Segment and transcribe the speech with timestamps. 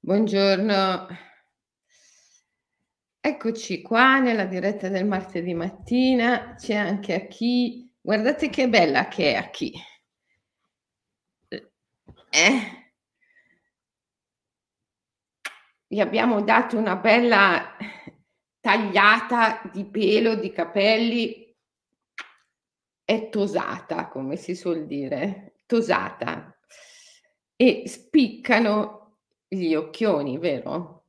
[0.00, 1.08] Buongiorno.
[3.20, 6.54] Eccoci qua nella diretta del martedì mattina.
[6.54, 9.72] C'è anche a chi guardate che bella che è a chi.
[12.30, 12.92] Eh.
[15.88, 17.76] Gli abbiamo dato una bella
[18.60, 21.54] tagliata di pelo, di capelli.
[23.04, 26.56] È tosata, come si suol dire, tosata.
[27.56, 28.97] E spiccano
[29.48, 31.04] gli occhioni, vero?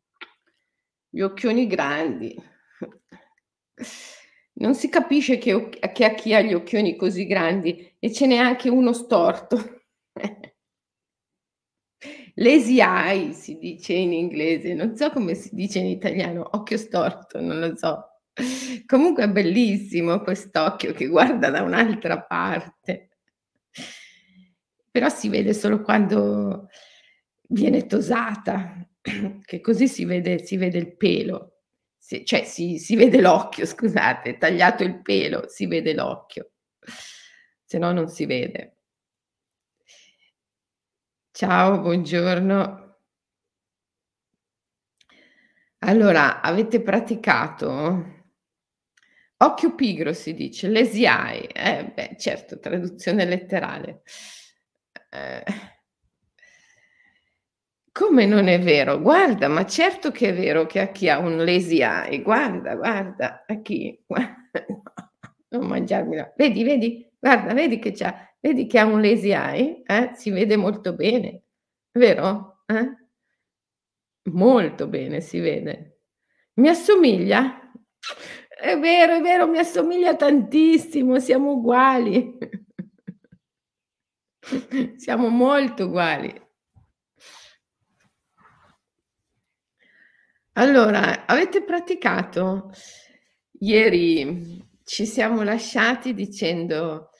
[1.09, 2.35] Gli occhioni grandi.
[4.53, 8.37] Non si capisce che, che a chi ha gli occhioni così grandi e ce n'è
[8.37, 9.81] anche uno storto.
[12.35, 17.41] Lazy eye si dice in inglese, non so come si dice in italiano, occhio storto,
[17.41, 18.05] non lo so.
[18.85, 23.09] Comunque è bellissimo quest'occhio che guarda da un'altra parte.
[24.91, 26.69] Però si vede solo quando
[27.49, 28.87] viene tosata,
[29.43, 31.61] che così si vede, si vede il pelo,
[31.97, 36.51] si, cioè si, si vede l'occhio, scusate, tagliato il pelo, si vede l'occhio,
[37.63, 38.75] se no non si vede.
[41.31, 42.97] Ciao, buongiorno.
[45.79, 48.17] Allora, avete praticato?
[49.41, 54.01] Occhio pigro si dice, lesiai, eh, beh, certo, traduzione letterale.
[55.09, 55.43] Eh,
[57.99, 59.01] come non è vero?
[59.01, 63.43] Guarda, ma certo che è vero che a chi ha un lazy eye, guarda, guarda,
[63.45, 64.01] a chi?
[65.51, 66.31] Non mangiarmela.
[66.37, 70.11] Vedi, vedi, guarda, vedi che c'ha, vedi che ha un lazy eye, eh?
[70.13, 71.43] Si vede molto bene,
[71.91, 72.61] vero?
[72.67, 72.87] Eh?
[74.31, 76.03] Molto bene si vede.
[76.53, 77.69] Mi assomiglia?
[78.47, 82.37] È vero, è vero, mi assomiglia tantissimo, siamo uguali.
[84.95, 86.47] siamo molto uguali.
[90.59, 92.73] Allora, avete praticato?
[93.59, 97.11] Ieri ci siamo lasciati dicendo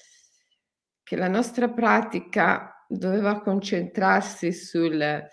[1.02, 5.26] che la nostra pratica doveva concentrarsi sul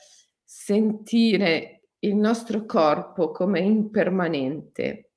[0.44, 5.10] sentire il nostro corpo come impermanente,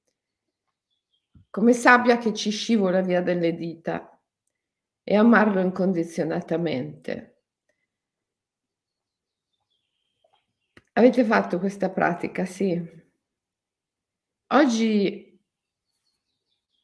[1.52, 4.20] come sabbia che ci scivola via dalle dita
[5.04, 7.39] e amarlo incondizionatamente.
[11.00, 12.78] Avete fatto questa pratica, sì.
[14.48, 15.40] Oggi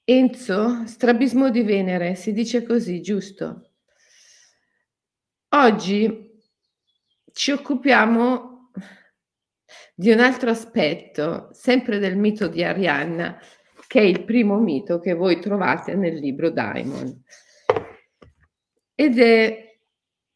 [0.06, 3.74] Enzo, strabismo di Venere, si dice così, giusto?
[5.50, 6.32] Oggi
[7.34, 8.72] ci occupiamo
[9.94, 13.38] di un altro aspetto, sempre del mito di Arianna,
[13.86, 17.22] che è il primo mito che voi trovate nel libro Daimon.
[18.96, 19.65] Ed è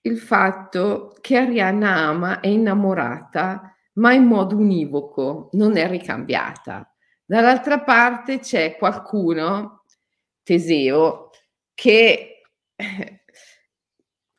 [0.01, 6.93] il fatto che Arianna ama, è innamorata, ma in modo univoco, non è ricambiata.
[7.25, 9.83] Dall'altra parte c'è qualcuno,
[10.43, 11.29] Teseo,
[11.73, 12.41] che,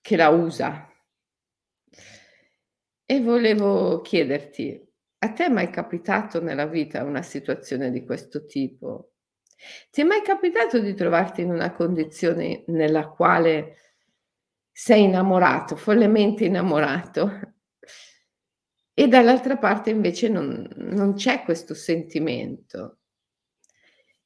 [0.00, 0.88] che la usa.
[3.04, 4.88] E volevo chiederti,
[5.18, 9.12] a te è mai capitato nella vita una situazione di questo tipo?
[9.90, 13.89] Ti è mai capitato di trovarti in una condizione nella quale
[14.82, 17.30] sei innamorato, follemente innamorato,
[18.94, 22.98] e dall'altra parte invece non, non c'è questo sentimento.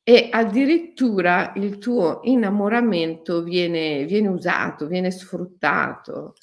[0.02, 6.34] E addirittura il tuo innamoramento viene, viene usato, viene sfruttato.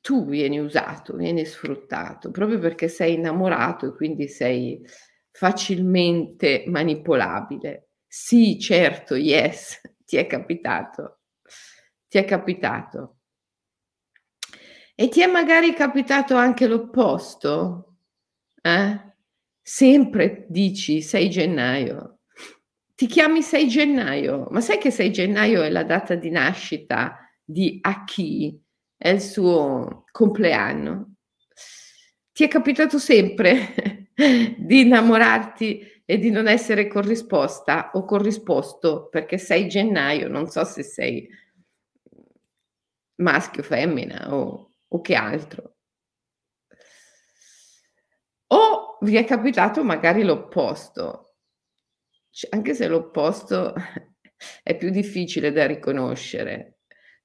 [0.00, 4.80] Tu vieni usato, vieni sfruttato, proprio perché sei innamorato e quindi sei
[5.30, 7.88] facilmente manipolabile.
[8.06, 11.18] Sì, certo, yes, ti è capitato,
[12.08, 13.18] ti è capitato.
[14.94, 17.96] E ti è magari capitato anche l'opposto?
[18.62, 19.14] Eh?
[19.60, 22.20] Sempre dici 6 gennaio.
[22.94, 27.78] Ti chiami 6 gennaio, ma sai che 6 gennaio è la data di nascita di
[27.78, 28.64] Aki?
[28.96, 31.16] È il suo compleanno.
[32.32, 34.06] Ti è capitato sempre
[34.56, 40.82] di innamorarti e di non essere corrisposta o corrisposto perché sei gennaio, non so se
[40.82, 41.28] sei
[43.16, 45.76] maschio, femmina o, o che altro.
[48.46, 51.34] O vi è capitato magari l'opposto,
[52.30, 53.74] cioè, anche se l'opposto
[54.62, 56.78] è più difficile da riconoscere,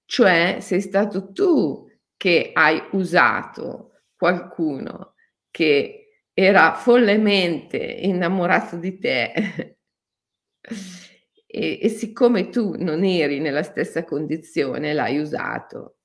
[0.03, 5.15] cioè sei stato tu che hai usato qualcuno
[5.50, 6.03] che
[6.33, 9.77] era follemente innamorato di te
[11.45, 15.97] e, e siccome tu non eri nella stessa condizione l'hai usato.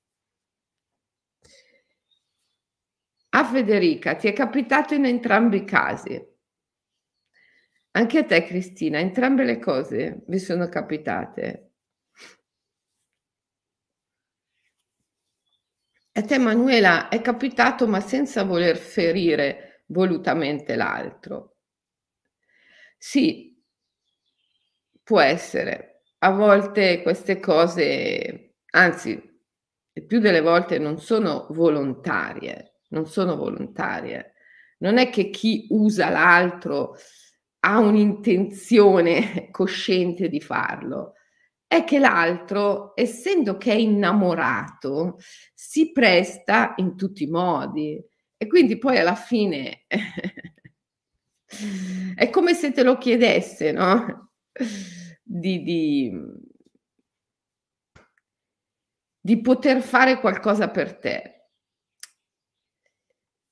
[3.31, 6.27] A Federica, ti è capitato in entrambi i casi?
[7.91, 11.71] Anche a te Cristina, entrambe le cose vi sono capitate?
[16.13, 21.57] A te Manuela è capitato ma senza voler ferire volutamente l'altro.
[22.97, 23.57] Sì,
[25.03, 26.03] può essere.
[26.19, 29.21] A volte queste cose, anzi,
[30.05, 34.33] più delle volte non sono volontarie non sono volontarie.
[34.79, 36.95] Non è che chi usa l'altro
[37.59, 41.13] ha un'intenzione cosciente di farlo,
[41.67, 45.17] è che l'altro, essendo che è innamorato,
[45.53, 48.03] si presta in tutti i modi
[48.41, 49.85] e quindi poi alla fine
[52.15, 54.31] è come se te lo chiedesse, no?
[55.21, 56.11] Di, di,
[59.19, 61.47] di poter fare qualcosa per te.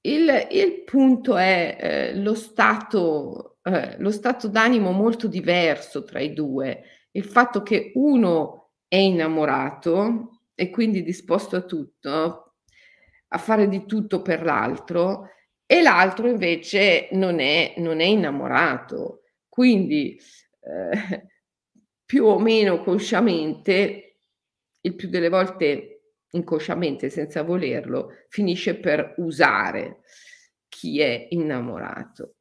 [0.05, 6.31] Il, il punto è eh, lo, stato, eh, lo stato d'animo molto diverso tra i
[6.33, 6.81] due,
[7.11, 12.46] il fatto che uno è innamorato e quindi disposto a tutto,
[13.29, 15.29] a fare di tutto per l'altro,
[15.65, 19.23] e l'altro invece non è, non è innamorato.
[19.49, 20.17] Quindi
[20.61, 21.27] eh,
[22.05, 24.19] più o meno consciamente,
[24.79, 25.97] il più delle volte
[26.31, 30.01] inconsciamente, senza volerlo, finisce per usare
[30.69, 32.35] chi è innamorato.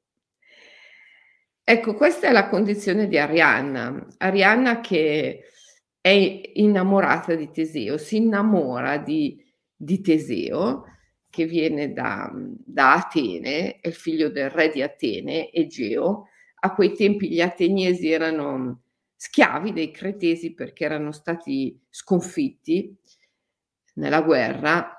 [1.64, 4.06] Ecco, questa è la condizione di Arianna.
[4.18, 5.42] Arianna che
[6.00, 9.44] è innamorata di Teseo, si innamora di,
[9.76, 10.84] di Teseo,
[11.28, 16.28] che viene da, da, Atene, è il figlio del re di Atene, Egeo.
[16.60, 18.82] A quei tempi gli ateniesi erano
[19.14, 22.96] schiavi dei cretesi perché erano stati sconfitti
[23.94, 24.96] nella guerra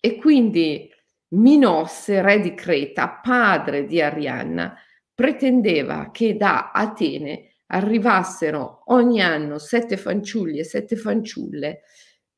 [0.00, 0.90] e quindi
[1.28, 4.76] Minosse, re di Creta, padre di Arianna,
[5.12, 11.82] pretendeva che da Atene arrivassero ogni anno sette fanciulli e sette fanciulle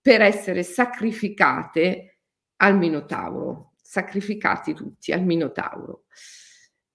[0.09, 2.21] per essere sacrificate
[2.63, 6.07] al Minotauro, sacrificati tutti al Minotauro,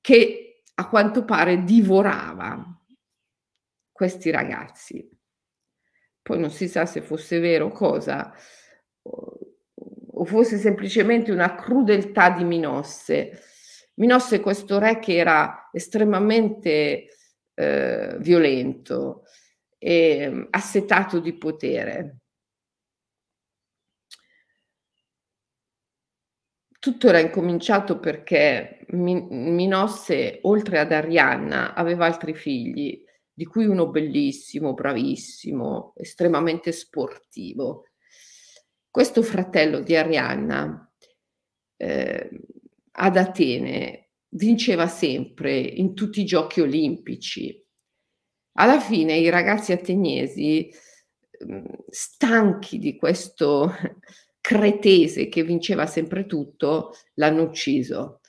[0.01, 2.83] che a quanto pare divorava
[3.91, 5.07] questi ragazzi.
[6.23, 8.33] Poi non si sa se fosse vero cosa,
[9.03, 13.43] o fosse semplicemente una crudeltà di Minosse.
[13.97, 17.09] Minosse questo re che era estremamente
[17.53, 19.25] eh, violento
[19.77, 22.22] e mm, assetato di potere.
[26.83, 33.01] Tutto era incominciato perché Minosse, oltre ad Arianna, aveva altri figli,
[33.31, 37.85] di cui uno bellissimo, bravissimo, estremamente sportivo,
[38.89, 40.93] questo fratello di Arianna
[41.77, 42.29] eh,
[42.91, 47.65] ad Atene vinceva sempre in tutti i giochi olimpici.
[48.57, 50.69] Alla fine i ragazzi ateniesi,
[51.49, 53.71] mm, stanchi di questo
[54.43, 58.19] cretese che vinceva sempre tutto, l'hanno ucciso.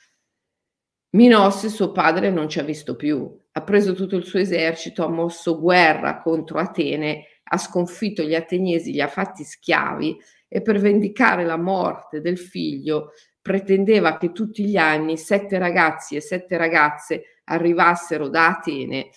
[1.16, 3.37] Minosse, suo padre, non ci ha visto più.
[3.50, 8.93] Ha preso tutto il suo esercito, ha mosso guerra contro Atene, ha sconfitto gli ateniesi,
[8.93, 10.16] li ha fatti schiavi
[10.46, 13.11] e per vendicare la morte del figlio
[13.43, 19.11] pretendeva che tutti gli anni sette ragazzi e sette ragazze arrivassero da Atene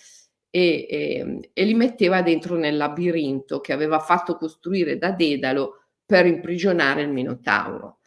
[0.50, 5.77] e, e, e li metteva dentro nel labirinto che aveva fatto costruire da Dedalo
[6.08, 7.98] per imprigionare il Minotauro.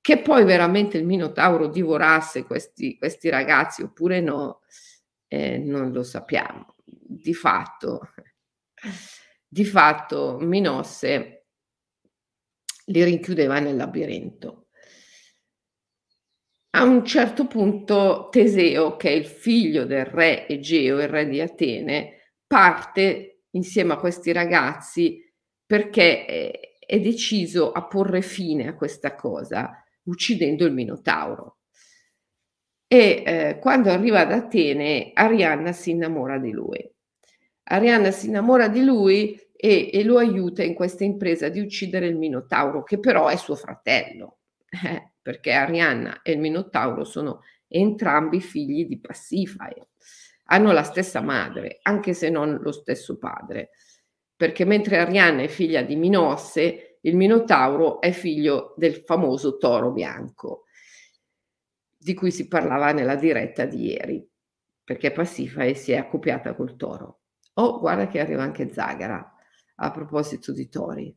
[0.00, 4.60] Che poi veramente il Minotauro divorasse questi, questi ragazzi oppure no,
[5.26, 6.76] eh, non lo sappiamo.
[6.84, 8.02] Di fatto,
[9.48, 11.46] di fatto Minosse
[12.86, 14.68] li rinchiudeva nel labirinto.
[16.76, 21.40] A un certo punto Teseo, che è il figlio del re Egeo, il re di
[21.40, 25.20] Atene, parte insieme a questi ragazzi
[25.66, 31.58] perché è deciso a porre fine a questa cosa, uccidendo il Minotauro.
[32.86, 36.88] E eh, quando arriva ad Atene, Arianna si innamora di lui.
[37.64, 42.16] Arianna si innamora di lui e, e, lo aiuta in questa impresa di uccidere il
[42.16, 48.86] Minotauro, che però è suo fratello, eh, perché Arianna e il Minotauro sono entrambi figli
[48.86, 49.88] di Passifae.
[50.48, 53.70] Hanno la stessa madre, anche se non lo stesso padre,
[54.44, 60.64] perché mentre Arianna è figlia di Minosse, il Minotauro è figlio del famoso toro bianco,
[61.96, 64.28] di cui si parlava nella diretta di ieri,
[64.84, 67.20] perché Passifae si è accoppiata col toro.
[67.54, 69.34] Oh, guarda che arriva anche Zagara
[69.76, 71.16] a proposito di tori.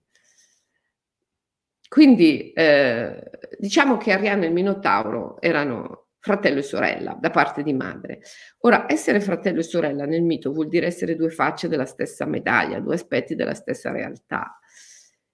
[1.90, 3.30] quindi eh,
[3.60, 8.20] diciamo che Arianna e il Minotauro erano fratello e sorella da parte di madre.
[8.60, 12.82] Ora, essere fratello e sorella nel mito vuol dire essere due facce della stessa medaglia,
[12.82, 14.60] due aspetti della stessa realtà.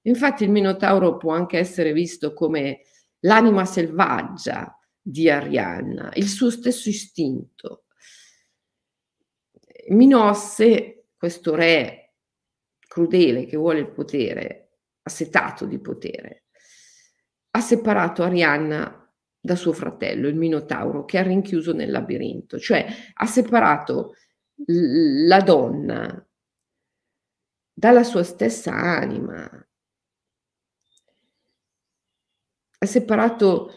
[0.04, 2.82] Infatti il Minotauro può anche essere visto come
[3.22, 7.86] l'anima selvaggia di Arianna, il suo stesso istinto.
[9.88, 12.14] Minosse, questo re
[12.88, 14.70] crudele che vuole il potere,
[15.02, 16.44] assetato di potere,
[17.50, 19.03] ha separato Arianna
[19.46, 24.14] da suo fratello, il Minotauro, che è rinchiuso nel labirinto, cioè ha separato
[24.68, 26.26] la donna
[27.74, 29.68] dalla sua stessa anima,
[32.78, 33.74] ha separato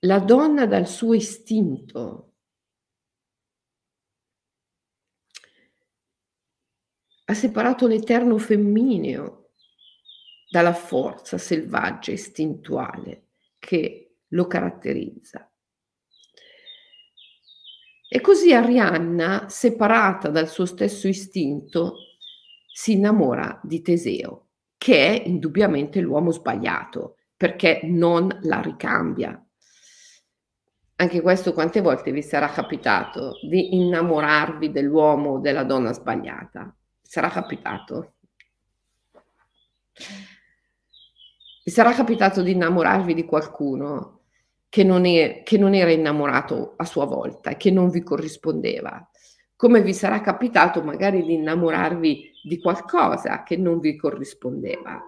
[0.00, 2.32] la donna dal suo istinto,
[7.26, 9.52] ha separato l'eterno femmineo
[10.50, 13.28] dalla forza selvaggia istintuale
[13.60, 15.46] che lo caratterizza.
[18.14, 21.94] E così Arianna, separata dal suo stesso istinto,
[22.70, 29.42] si innamora di Teseo, che è indubbiamente l'uomo sbagliato, perché non la ricambia.
[30.96, 36.74] Anche questo quante volte vi sarà capitato di innamorarvi dell'uomo o della donna sbagliata?
[37.00, 38.16] Sarà capitato?
[41.64, 44.21] Vi sarà capitato di innamorarvi di qualcuno
[44.72, 49.06] che non, è, che non era innamorato a sua volta che non vi corrispondeva?
[49.54, 54.98] Come vi sarà capitato magari di innamorarvi di qualcosa che non vi corrispondeva?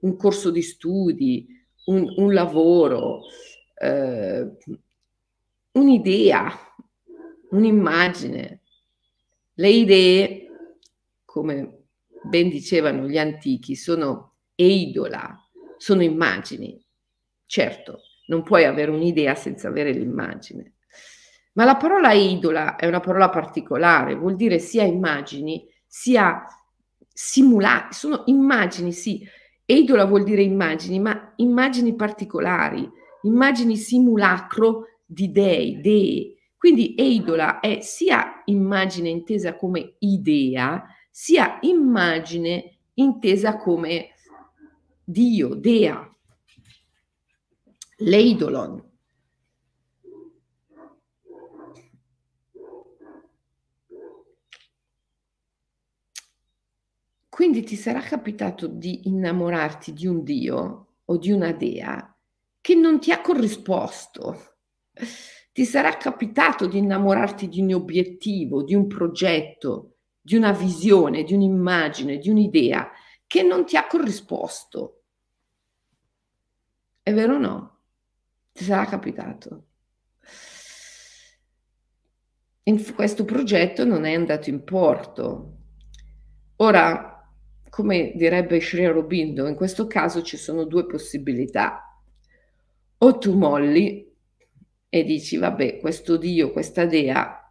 [0.00, 1.46] Un corso di studi,
[1.86, 3.22] un, un lavoro,
[3.74, 4.50] eh,
[5.72, 6.52] un'idea,
[7.52, 8.60] un'immagine.
[9.54, 10.46] Le idee,
[11.24, 11.84] come
[12.22, 15.34] ben dicevano gli antichi, sono eidola,
[15.78, 16.78] sono immagini.
[17.46, 20.76] Certo, non puoi avere un'idea senza avere l'immagine.
[21.52, 26.42] Ma la parola idola è una parola particolare, vuol dire sia immagini, sia
[27.12, 29.28] simulati, sono immagini, sì,
[29.70, 32.90] Eidola vuol dire immagini, ma immagini particolari,
[33.22, 36.34] immagini simulacro di dei, dee.
[36.56, 44.08] Quindi eidola è sia immagine intesa come idea, sia immagine intesa come
[45.04, 46.09] Dio, dea.
[48.02, 48.82] L'eidolon.
[57.28, 62.14] Quindi ti sarà capitato di innamorarti di un Dio o di una dea
[62.60, 64.56] che non ti ha corrisposto.
[65.52, 71.34] Ti sarà capitato di innamorarti di un obiettivo, di un progetto, di una visione, di
[71.34, 72.90] un'immagine, di un'idea
[73.26, 75.02] che non ti ha corrisposto.
[77.02, 77.79] È vero o no?
[78.60, 79.68] Ti sarà capitato.
[82.64, 85.56] In questo progetto non è andato in porto.
[86.56, 87.26] Ora,
[87.70, 92.04] come direbbe Sri Aurobindo, in questo caso ci sono due possibilità.
[92.98, 94.14] O tu molli
[94.90, 97.50] e dici, vabbè, questo Dio, questa dea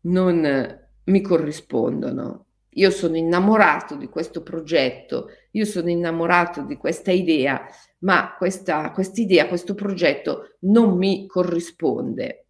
[0.00, 2.46] non mi corrispondono.
[2.74, 7.66] Io sono innamorato di questo progetto, io sono innamorato di questa idea,
[8.00, 12.46] ma questa idea, questo progetto non mi corrisponde.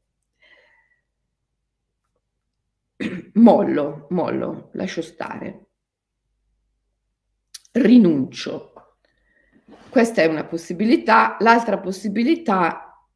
[3.35, 5.67] Mollo, mollo, lascio stare
[7.73, 8.73] rinuncio.
[9.89, 11.37] Questa è una possibilità.
[11.41, 13.07] L'altra possibilità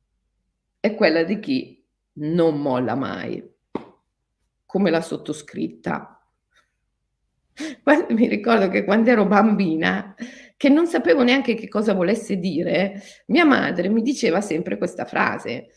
[0.78, 1.84] è quella di chi
[2.14, 3.42] non molla mai,
[4.64, 6.15] come la sottoscritta.
[8.10, 10.14] Mi ricordo che quando ero bambina,
[10.56, 15.68] che non sapevo neanche che cosa volesse dire, mia madre mi diceva sempre questa frase.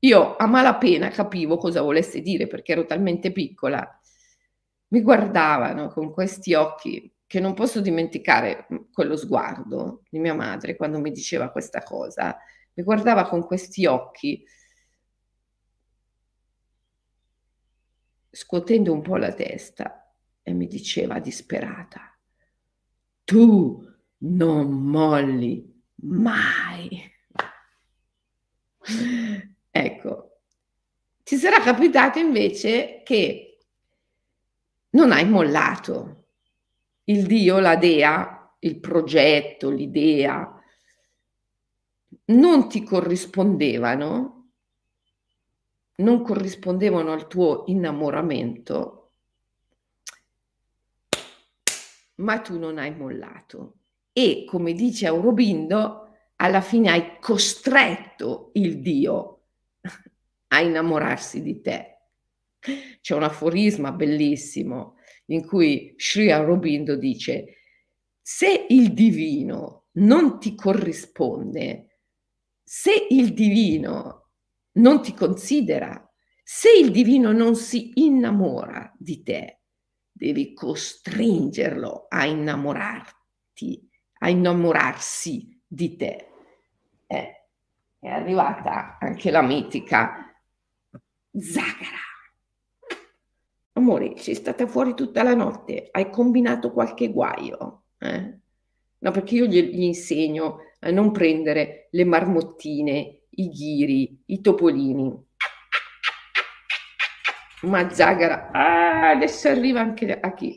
[0.00, 4.00] Io a malapena capivo cosa volesse dire perché ero talmente piccola.
[4.88, 10.76] Mi guardavano con questi occhi che non posso dimenticare mhmm, quello sguardo di mia madre
[10.76, 12.36] quando mi diceva questa cosa.
[12.74, 14.44] Mi guardava con questi occhi,
[18.30, 20.05] scuotendo un po' la testa
[20.48, 22.16] e mi diceva disperata,
[23.24, 23.84] tu
[24.18, 27.02] non molli mai.
[29.68, 30.38] Ecco,
[31.24, 33.58] ti sarà capitato invece che
[34.90, 36.28] non hai mollato,
[37.06, 40.62] il Dio, la dea, il progetto, l'idea,
[42.26, 44.50] non ti corrispondevano,
[45.96, 49.05] non corrispondevano al tuo innamoramento,
[52.16, 53.78] ma tu non hai mollato.
[54.12, 56.06] e, come dice Aurobindo,
[56.36, 59.42] alla fine hai costretto il Dio
[60.48, 61.98] a innamorarsi di te.
[63.00, 64.96] C'è un aforisma bellissimo
[65.26, 67.56] in cui Sri Aurobindo dice
[68.20, 72.00] se il divino non ti corrisponde,
[72.62, 74.30] se il divino
[74.72, 79.60] non ti considera, se il divino non si innamora di te,
[80.16, 83.88] devi costringerlo a innamorarti,
[84.20, 86.28] a innamorarsi di te.
[87.06, 87.46] Eh,
[87.98, 90.34] è arrivata anche la mitica
[91.30, 92.04] Zagara.
[93.72, 97.82] Amore, sei stata fuori tutta la notte, hai combinato qualche guaio.
[97.98, 98.38] Eh?
[98.98, 105.24] No, perché io gli, gli insegno a non prendere le marmottine, i ghiri, i topolini.
[107.66, 110.56] Ma Zagara, ah, adesso arriva anche a chi?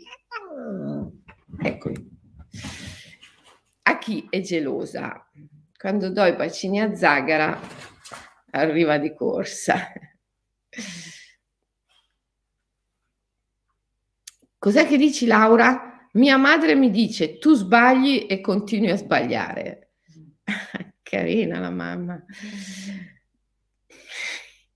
[1.60, 2.08] Eccoli.
[3.82, 5.28] A chi è gelosa?
[5.76, 7.60] Quando do i bacini a Zagara,
[8.52, 9.92] arriva di corsa.
[14.60, 16.08] Cos'è che dici Laura?
[16.14, 19.94] Mia madre mi dice tu sbagli e continui a sbagliare.
[21.02, 22.24] Carina la mamma.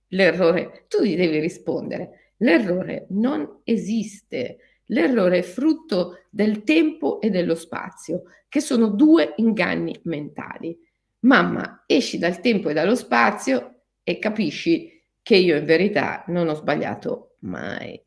[0.07, 4.57] L'errore, tu gli devi rispondere, l'errore non esiste.
[4.87, 10.77] L'errore è frutto del tempo e dello spazio, che sono due inganni mentali.
[11.19, 16.53] Mamma, esci dal tempo e dallo spazio e capisci che io in verità non ho
[16.53, 17.99] sbagliato mai.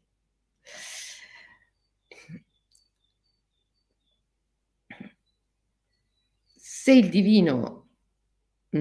[6.54, 7.88] Se il divino
[8.68, 8.78] mh,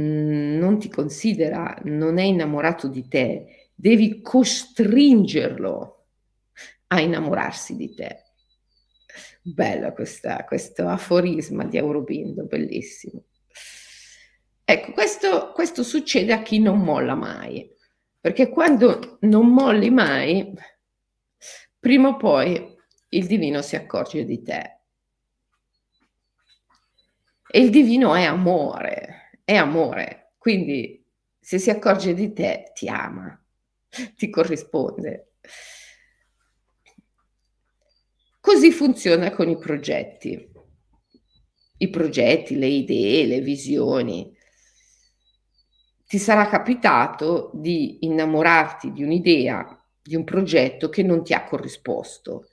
[0.58, 6.06] non ti considera, non è innamorato di te, devi costringerlo
[6.88, 8.24] a innamorarsi di te.
[9.42, 13.26] Bella questa, questo aforisma di Aurobindo, bellissimo.
[14.64, 17.70] Ecco, questo, questo succede a chi non molla mai,
[18.20, 20.52] perché quando non molli mai,
[21.80, 22.76] prima o poi
[23.10, 24.80] il divino si accorge di te
[27.56, 30.34] e il divino è amore, è amore.
[30.38, 31.06] Quindi
[31.40, 33.40] se si accorge di te, ti ama,
[34.16, 35.32] ti corrisponde.
[38.40, 40.52] Così funziona con i progetti.
[41.78, 44.34] I progetti, le idee, le visioni.
[46.06, 52.50] Ti sarà capitato di innamorarti di un'idea, di un progetto che non ti ha corrisposto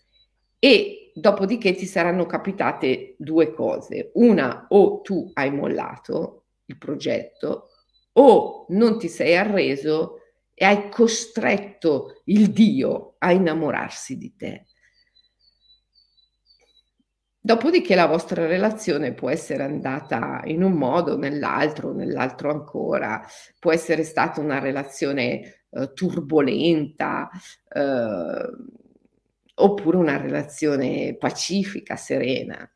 [0.59, 4.12] e dopodiché ti saranno capitate due cose.
[4.14, 7.68] Una, o tu hai mollato il progetto,
[8.12, 10.22] o non ti sei arreso
[10.62, 14.66] e hai costretto il Dio a innamorarsi di te.
[17.40, 23.27] Dopodiché la vostra relazione può essere andata in un modo, nell'altro, nell'altro ancora,
[23.59, 27.29] può essere stata una relazione eh, turbolenta,
[27.68, 28.51] eh,
[29.55, 32.70] oppure una relazione pacifica, serena.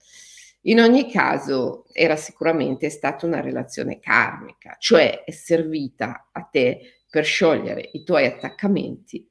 [0.63, 7.25] In ogni caso era sicuramente stata una relazione karmica, cioè è servita a te per
[7.25, 9.29] sciogliere i tuoi attaccamenti,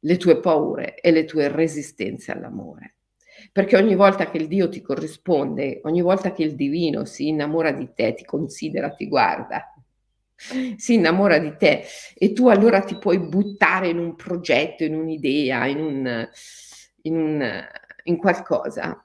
[0.00, 2.96] le tue paure e le tue resistenze all'amore.
[3.52, 7.72] Perché ogni volta che il Dio ti corrisponde, ogni volta che il divino si innamora
[7.72, 9.74] di te, ti considera, ti guarda,
[10.76, 11.84] si innamora di te
[12.14, 16.28] e tu allora ti puoi buttare in un progetto, in un'idea, in un,
[17.02, 17.64] in, un,
[18.04, 19.04] in qualcosa,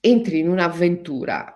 [0.00, 1.53] entri in un'avventura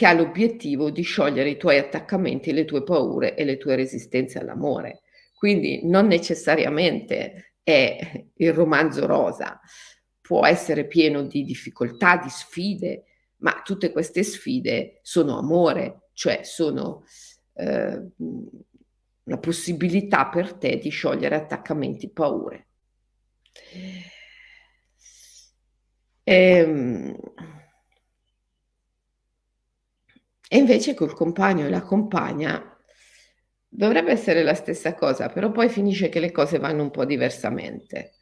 [0.00, 4.38] che ha l'obiettivo di sciogliere i tuoi attaccamenti, le tue paure e le tue resistenze
[4.38, 5.02] all'amore.
[5.34, 9.60] Quindi non necessariamente è il romanzo rosa,
[10.22, 13.04] può essere pieno di difficoltà, di sfide,
[13.40, 17.04] ma tutte queste sfide sono amore, cioè sono
[17.56, 18.02] eh,
[19.24, 22.68] la possibilità per te di sciogliere attaccamenti, paure.
[26.24, 26.89] Ehm,
[30.52, 32.76] e invece col compagno e la compagna
[33.68, 38.16] dovrebbe essere la stessa cosa, però poi finisce che le cose vanno un po' diversamente.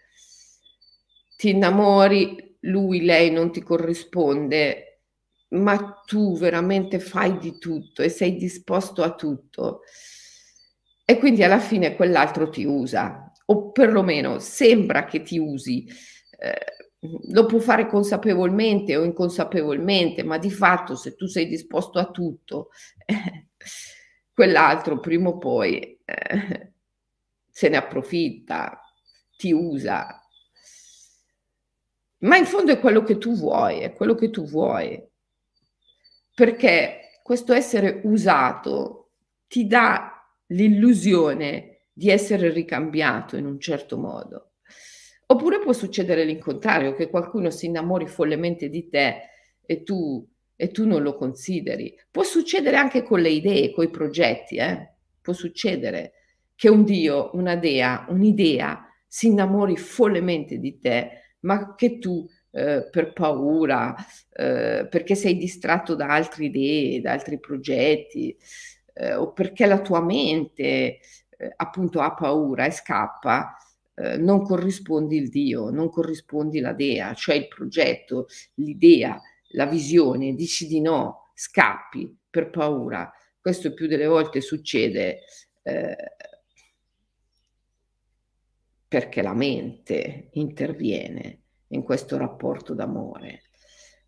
[1.37, 5.03] Ti innamori, lui, lei non ti corrisponde,
[5.51, 9.81] ma tu veramente fai di tutto e sei disposto a tutto
[11.05, 15.87] e quindi alla fine quell'altro ti usa, o perlomeno sembra che ti usi.
[16.39, 22.11] Eh, lo può fare consapevolmente o inconsapevolmente, ma di fatto se tu sei disposto a
[22.11, 22.71] tutto,
[23.07, 23.47] eh,
[24.33, 26.73] quell'altro prima o poi eh,
[27.49, 28.81] se ne approfitta,
[29.37, 30.21] ti usa.
[32.21, 35.01] Ma in fondo è quello che tu vuoi, è quello che tu vuoi.
[36.35, 39.11] Perché questo essere usato
[39.47, 44.48] ti dà l'illusione di essere ricambiato in un certo modo.
[45.31, 49.29] Oppure può succedere l'incontrario, che qualcuno si innamori follemente di te
[49.65, 51.95] e tu, e tu non lo consideri.
[52.11, 54.95] Può succedere anche con le idee, con i progetti, eh?
[55.21, 56.13] può succedere
[56.55, 62.89] che un Dio, una dea, un'idea si innamori follemente di te, ma che tu eh,
[62.91, 63.95] per paura,
[64.33, 68.35] eh, perché sei distratto da altre idee, da altri progetti,
[68.95, 73.57] eh, o perché la tua mente eh, appunto ha paura e scappa,
[74.01, 79.21] eh, non corrispondi il Dio, non corrispondi la dea, cioè il progetto, l'idea,
[79.53, 83.11] la visione, dici di no, scappi per paura.
[83.41, 85.21] Questo più delle volte succede
[85.63, 85.97] eh,
[88.87, 93.43] perché la mente interviene in questo rapporto d'amore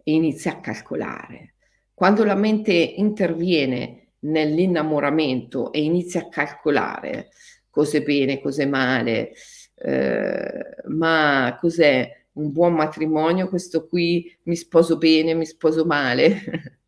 [0.03, 1.55] e inizia a calcolare.
[1.93, 7.29] Quando la mente interviene nell'innamoramento e inizia a calcolare
[7.69, 9.33] cose bene, cose male,
[9.83, 12.19] eh, ma cos'è?
[12.33, 13.49] Un buon matrimonio?
[13.49, 16.79] Questo qui, mi sposo bene, mi sposo male,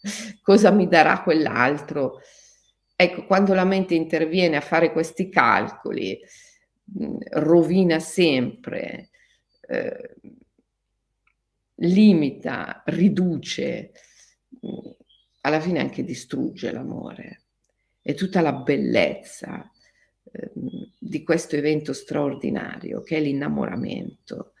[0.42, 2.20] cosa mi darà quell'altro.
[2.94, 6.18] Ecco, quando la mente interviene a fare questi calcoli,
[7.30, 9.10] rovina sempre,
[9.68, 10.14] eh,
[11.76, 13.92] limita, riduce,
[15.42, 17.42] alla fine anche distrugge l'amore.
[18.02, 19.70] E tutta la bellezza
[20.32, 20.50] eh,
[21.08, 24.52] di questo evento straordinario che è l'innamoramento.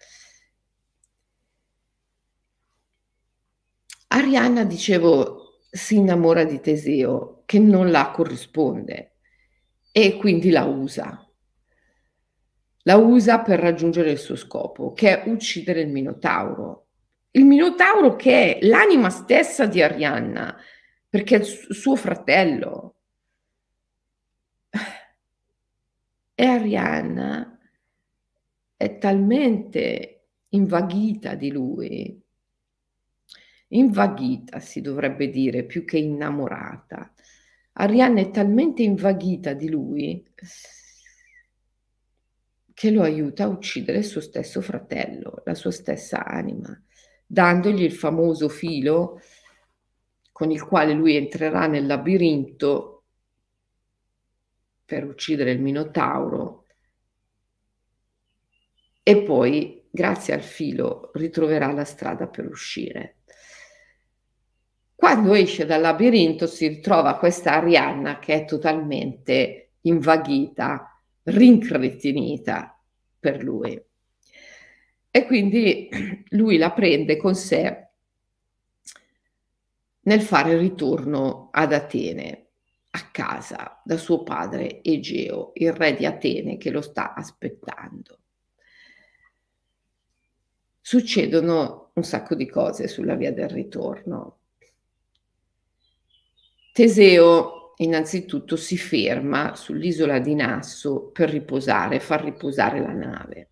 [4.08, 9.16] Arianna, dicevo, si innamora di Teseo che non la corrisponde
[9.92, 11.22] e quindi la usa
[12.88, 16.86] la usa per raggiungere il suo scopo, che è uccidere il Minotauro.
[17.32, 20.56] Il Minotauro che è l'anima stessa di Arianna,
[21.06, 22.97] perché è il suo fratello.
[26.40, 27.58] E Arianna
[28.76, 32.22] è talmente invaghita di lui,
[33.66, 37.12] invaghita si dovrebbe dire più che innamorata.
[37.72, 40.24] Arianna è talmente invaghita di lui
[42.72, 46.80] che lo aiuta a uccidere il suo stesso fratello, la sua stessa anima,
[47.26, 49.20] dandogli il famoso filo
[50.30, 52.97] con il quale lui entrerà nel labirinto
[54.88, 56.64] per uccidere il Minotauro
[59.02, 63.16] e poi, grazie al filo, ritroverà la strada per uscire.
[64.94, 72.82] Quando esce dal labirinto si ritrova questa Arianna che è totalmente invaghita rincretinita
[73.20, 73.78] per lui.
[75.10, 75.90] E quindi
[76.28, 77.88] lui la prende con sé
[80.00, 82.47] nel fare ritorno ad Atene,
[82.90, 88.18] a casa, da suo padre Egeo, il re di Atene che lo sta aspettando.
[90.80, 94.38] Succedono un sacco di cose sulla via del ritorno.
[96.72, 103.50] Teseo innanzitutto si ferma sull'isola di Nasso per riposare, far riposare la nave.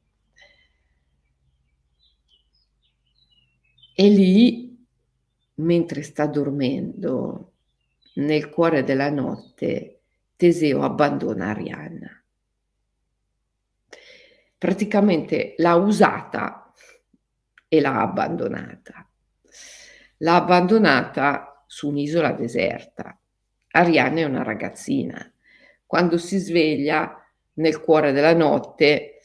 [3.94, 4.86] E lì,
[5.54, 7.52] mentre sta dormendo,
[8.16, 10.00] nel cuore della notte,
[10.36, 12.22] Teseo abbandona Arianna.
[14.58, 16.72] Praticamente l'ha usata
[17.68, 19.08] e l'ha abbandonata.
[20.18, 23.18] L'ha abbandonata su un'isola deserta
[23.76, 25.30] Arianna è una ragazzina.
[25.84, 27.22] Quando si sveglia
[27.54, 29.20] nel cuore della notte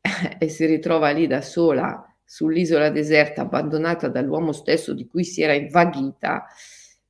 [0.38, 5.52] e si ritrova lì da sola sull'isola deserta abbandonata dall'uomo stesso di cui si era
[5.52, 6.46] invaghita,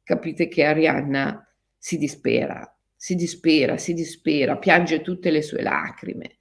[0.05, 1.45] capite che Arianna
[1.77, 6.37] si dispera, si dispera, si dispera, piange tutte le sue lacrime.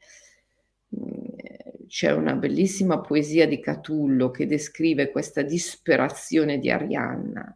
[1.88, 7.56] C'è una bellissima poesia di Catullo che descrive questa disperazione di Arianna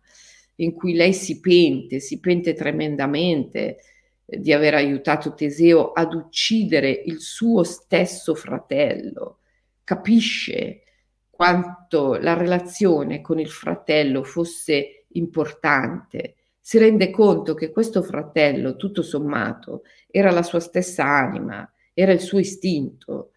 [0.57, 3.77] in cui lei si pente, si pente tremendamente
[4.25, 9.39] eh, di aver aiutato Teseo ad uccidere il suo stesso fratello,
[9.83, 10.83] capisce
[11.29, 19.01] quanto la relazione con il fratello fosse importante, si rende conto che questo fratello, tutto
[19.01, 23.31] sommato, era la sua stessa anima, era il suo istinto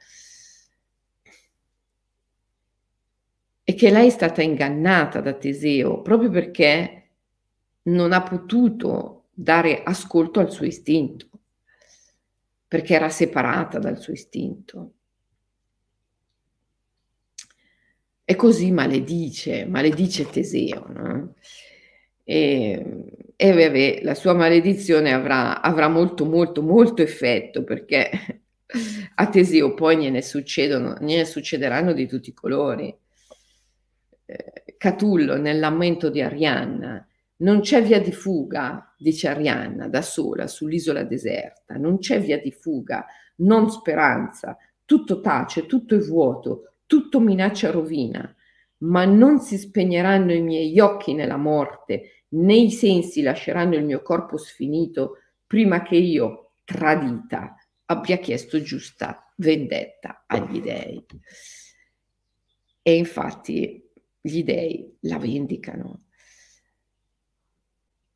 [3.62, 7.10] e che lei è stata ingannata da Teseo proprio perché
[7.82, 11.28] non ha potuto dare ascolto al suo istinto,
[12.66, 14.94] perché era separata dal suo istinto.
[18.30, 20.86] e così maledice, maledice Teseo.
[20.86, 21.34] No?
[22.30, 28.08] E, e vabbè, la sua maledizione avrà, avrà molto, molto, molto effetto perché
[29.16, 32.96] a Teseo poi gliene, gliene succederanno di tutti i colori.
[34.26, 37.04] Eh, Catullo nel lamento di Arianna,
[37.38, 42.52] non c'è via di fuga, dice Arianna, da sola sull'isola deserta, non c'è via di
[42.52, 43.06] fuga,
[43.38, 48.32] non speranza, tutto tace, tutto è vuoto, tutto minaccia rovina,
[48.78, 54.02] ma non si spegneranno i miei occhi nella morte, né i sensi lasceranno il mio
[54.02, 61.04] corpo sfinito prima che io, tradita, abbia chiesto giusta vendetta agli dei.
[62.82, 63.88] E infatti
[64.20, 66.04] gli dei la vendicano.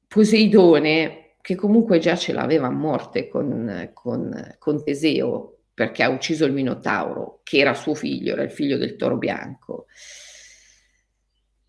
[0.06, 6.44] Poseidone, che comunque già ce l'aveva a morte con, con, con Teseo, perché ha ucciso
[6.44, 9.86] il Minotauro, che era suo figlio, era il figlio del toro bianco,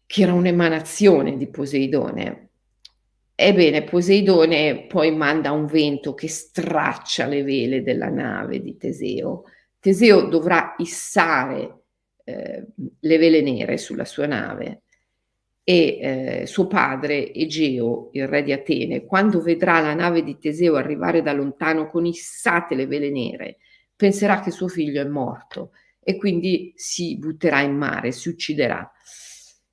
[0.06, 2.50] che era un'emanazione di Poseidone.
[3.36, 9.44] Ebbene, Poseidone poi manda un vento che straccia le vele della nave di Teseo.
[9.80, 11.84] Teseo dovrà issare
[12.24, 12.66] eh,
[13.00, 14.84] le vele nere sulla sua nave
[15.68, 20.76] e eh, suo padre Egeo, il re di Atene, quando vedrà la nave di Teseo
[20.76, 23.58] arrivare da lontano con issate le vele nere,
[23.96, 25.72] penserà che suo figlio è morto
[26.04, 28.92] e quindi si butterà in mare, si ucciderà.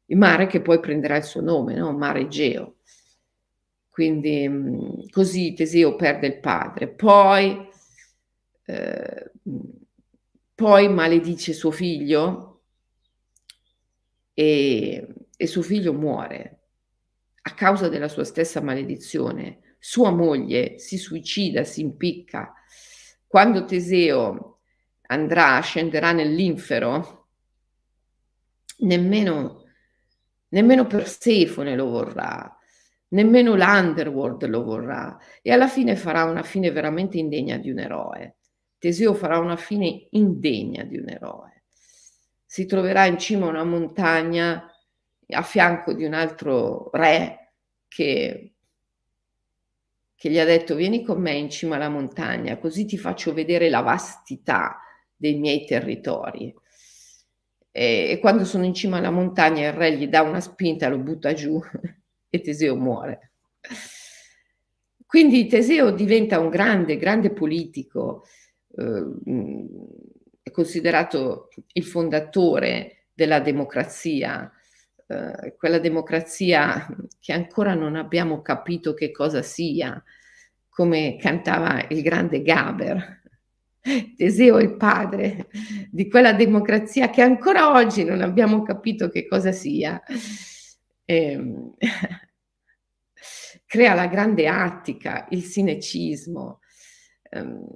[0.06, 1.92] Il mare che poi prenderà il suo nome, no?
[1.92, 2.76] mare Egeo.
[3.88, 6.88] Quindi così Teseo perde il padre.
[6.88, 7.68] Poi,
[8.64, 9.32] eh,
[10.54, 12.48] poi maledice suo figlio
[14.34, 16.60] e e suo figlio muore
[17.42, 19.76] a causa della sua stessa maledizione.
[19.80, 22.54] Sua moglie si suicida, si impicca.
[23.26, 24.60] Quando Teseo
[25.08, 27.30] andrà, scenderà nell'infero,
[28.78, 29.61] nemmeno,
[30.52, 32.56] nemmeno Persefone lo vorrà,
[33.08, 38.36] nemmeno l'Underworld lo vorrà e alla fine farà una fine veramente indegna di un eroe.
[38.78, 41.64] Teseo farà una fine indegna di un eroe.
[42.44, 44.66] Si troverà in cima a una montagna
[45.28, 47.52] a fianco di un altro re
[47.88, 48.52] che,
[50.14, 53.70] che gli ha detto vieni con me in cima alla montagna, così ti faccio vedere
[53.70, 54.78] la vastità
[55.16, 56.54] dei miei territori.
[57.72, 61.32] E, quando sono in cima alla montagna il re gli dà una spinta, lo butta
[61.32, 61.58] giù
[62.28, 63.32] e Teseo muore.
[65.06, 68.24] Quindi Teseo diventa un grande, grande politico,
[68.76, 69.04] eh,
[70.42, 74.50] è considerato il fondatore della democrazia,
[75.06, 76.86] eh, quella democrazia
[77.20, 80.02] che ancora non abbiamo capito che cosa sia,
[80.68, 83.21] come cantava il grande Gaber.
[84.16, 85.48] Teseo è il padre
[85.90, 90.00] di quella democrazia che ancora oggi non abbiamo capito che cosa sia.
[91.04, 91.74] E, ehm,
[93.66, 96.60] crea la grande Attica, il sinecismo.
[97.30, 97.66] Um,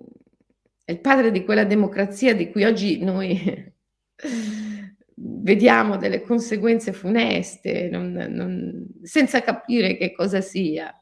[0.85, 3.73] è il padre di quella democrazia di cui oggi noi
[5.15, 10.95] vediamo delle conseguenze funeste, non, non, senza capire che cosa sia.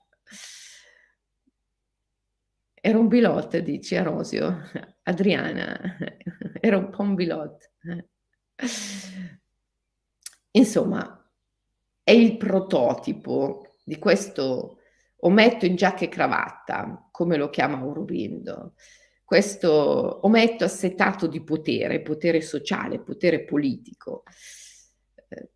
[2.87, 4.61] Era un bilot, dice Arosio.
[5.05, 5.97] Adriana,
[6.61, 7.71] era un po' un bilot.
[10.51, 11.33] Insomma,
[12.03, 14.81] è il prototipo di questo
[15.21, 18.75] ometto in giacca e cravatta, come lo chiama Aurobindo
[19.25, 24.25] questo ometto assetato di potere, potere sociale, potere politico,
[25.29, 25.49] eh,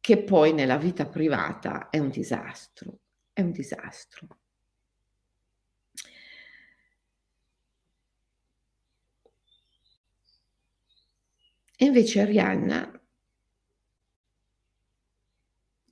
[0.00, 3.00] che poi nella vita privata è un disastro,
[3.34, 4.37] è un disastro.
[11.80, 13.00] E invece Arianna,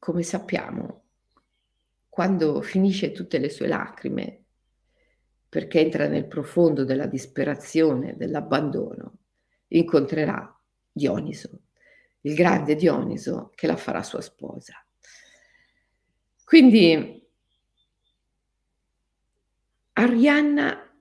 [0.01, 1.05] come sappiamo,
[2.09, 4.43] quando finisce tutte le sue lacrime,
[5.49, 9.19] perché entra nel profondo della disperazione, dell'abbandono,
[9.69, 11.61] incontrerà Dioniso,
[12.23, 14.85] il grande Dioniso che la farà sua sposa.
[16.43, 17.25] Quindi
[19.93, 21.01] Arianna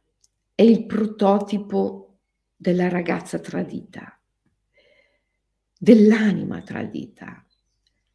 [0.53, 2.17] è il prototipo
[2.55, 4.14] della ragazza tradita,
[5.77, 7.45] dell'anima tradita,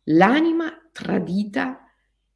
[0.04, 1.84] l'anima tradita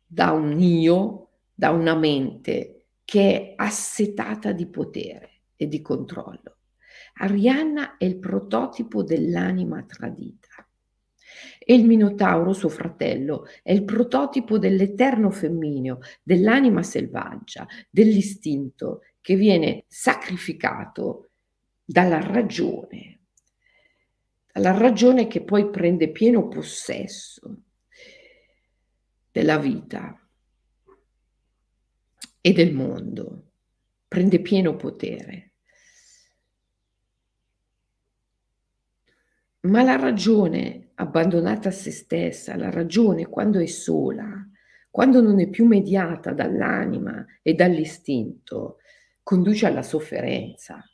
[0.07, 6.59] da un io, da una mente che è assetata di potere e di controllo.
[7.15, 10.49] Arianna è il prototipo dell'anima tradita.
[11.59, 19.85] E il Minotauro, suo fratello, è il prototipo dell'eterno femmineo, dell'anima selvaggia, dell'istinto che viene
[19.89, 21.31] sacrificato
[21.85, 23.14] dalla ragione.
[24.61, 27.63] La ragione che poi prende pieno possesso
[29.33, 30.19] della vita
[32.41, 33.51] e del mondo,
[34.07, 35.53] prende pieno potere.
[39.61, 44.47] Ma la ragione abbandonata a se stessa, la ragione quando è sola,
[44.91, 48.79] quando non è più mediata dall'anima e dall'istinto,
[49.23, 50.85] conduce alla sofferenza.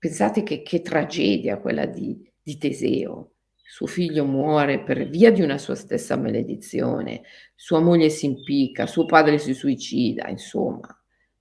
[0.00, 3.32] Pensate che, che tragedia quella di, di Teseo.
[3.54, 7.20] Suo figlio muore per via di una sua stessa maledizione,
[7.54, 10.88] sua moglie si impicca, suo padre si suicida, insomma.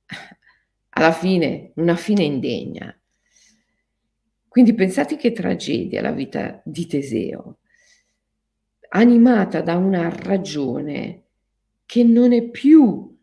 [0.89, 2.93] Alla fine, una fine indegna.
[4.45, 7.59] Quindi pensate che tragedia la vita di Teseo,
[8.89, 11.27] animata da una ragione
[11.85, 13.17] che non è più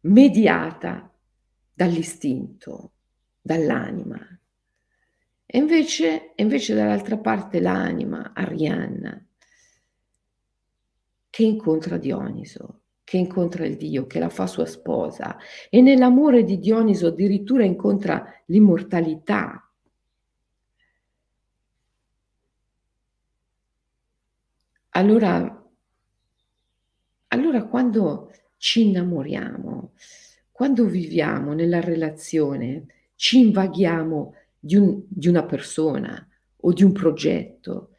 [0.00, 1.14] mediata
[1.74, 2.92] dall'istinto,
[3.42, 4.39] dall'anima.
[5.52, 9.20] E invece, invece dall'altra parte l'anima, Arianna,
[11.28, 15.36] che incontra Dioniso, che incontra il Dio, che la fa sua sposa
[15.68, 19.68] e nell'amore di Dioniso addirittura incontra l'immortalità.
[24.90, 25.68] Allora,
[27.26, 29.94] allora quando ci innamoriamo,
[30.52, 32.86] quando viviamo nella relazione,
[33.16, 37.96] ci invaghiamo di, un, di una persona o di un progetto.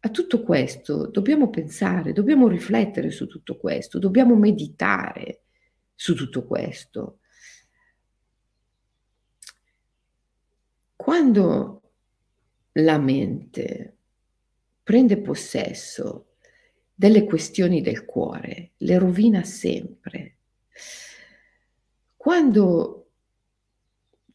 [0.00, 5.42] A tutto questo dobbiamo pensare, dobbiamo riflettere su tutto questo, dobbiamo meditare
[5.94, 7.20] su tutto questo.
[10.96, 11.82] Quando
[12.72, 13.96] la mente
[14.82, 16.34] prende possesso
[16.94, 20.36] delle questioni del cuore, le rovina sempre.
[22.16, 23.01] Quando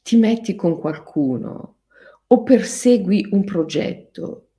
[0.07, 1.79] ti metti con qualcuno
[2.27, 4.51] o persegui un progetto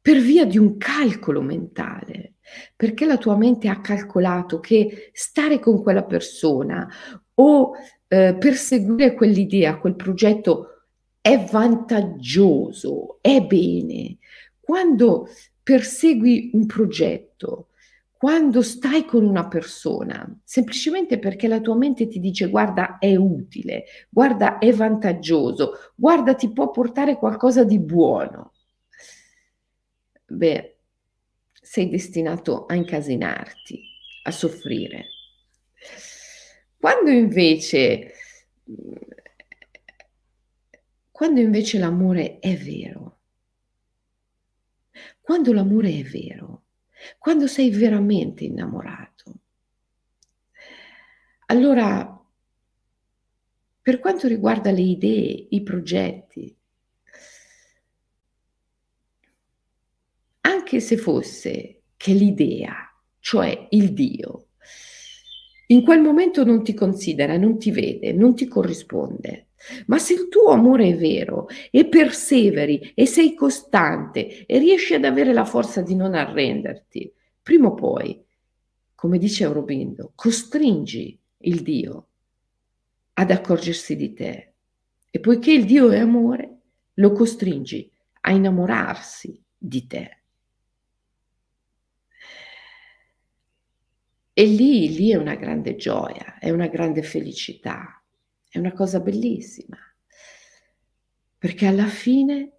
[0.00, 2.36] per via di un calcolo mentale,
[2.74, 6.88] perché la tua mente ha calcolato che stare con quella persona
[7.34, 7.72] o
[8.08, 10.86] eh, perseguire quell'idea, quel progetto
[11.20, 14.16] è vantaggioso, è bene.
[14.58, 15.28] Quando
[15.62, 17.68] persegui un progetto
[18.20, 23.84] quando stai con una persona, semplicemente perché la tua mente ti dice guarda è utile,
[24.10, 28.52] guarda è vantaggioso, guarda ti può portare qualcosa di buono,
[30.26, 30.76] beh,
[31.62, 33.80] sei destinato a incasinarti,
[34.24, 35.06] a soffrire.
[36.78, 38.12] Quando invece,
[41.10, 43.20] quando invece l'amore è vero,
[45.22, 46.64] quando l'amore è vero,
[47.18, 49.34] quando sei veramente innamorato.
[51.46, 52.20] Allora,
[53.82, 56.56] per quanto riguarda le idee, i progetti,
[60.42, 62.74] anche se fosse che l'idea,
[63.18, 64.46] cioè il Dio,
[65.66, 69.49] in quel momento non ti considera, non ti vede, non ti corrisponde.
[69.86, 75.04] Ma se il tuo amore è vero e perseveri e sei costante e riesci ad
[75.04, 78.24] avere la forza di non arrenderti, prima o poi,
[78.94, 82.06] come dice Aurobindo, costringi il Dio
[83.14, 84.52] ad accorgersi di te.
[85.10, 86.58] E poiché il Dio è amore,
[86.94, 87.90] lo costringi
[88.22, 90.16] a innamorarsi di te.
[94.32, 97.99] E lì, lì è una grande gioia, è una grande felicità,
[98.50, 99.78] è una cosa bellissima,
[101.38, 102.52] perché alla fine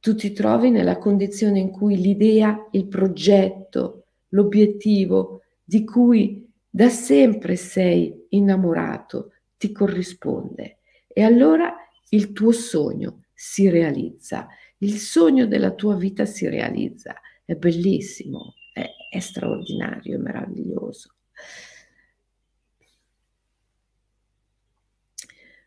[0.00, 7.56] tu ti trovi nella condizione in cui l'idea, il progetto, l'obiettivo di cui da sempre
[7.56, 10.78] sei innamorato ti corrisponde.
[11.06, 11.74] E allora
[12.10, 14.48] il tuo sogno si realizza,
[14.78, 21.14] il sogno della tua vita si realizza, è bellissimo è, è straordinario, è meraviglioso.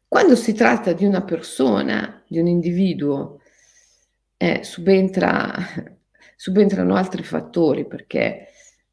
[0.08, 3.42] Quando si tratta di una persona, di un individuo,
[4.38, 5.54] eh, subentra,
[6.36, 8.48] subentrano altri fattori perché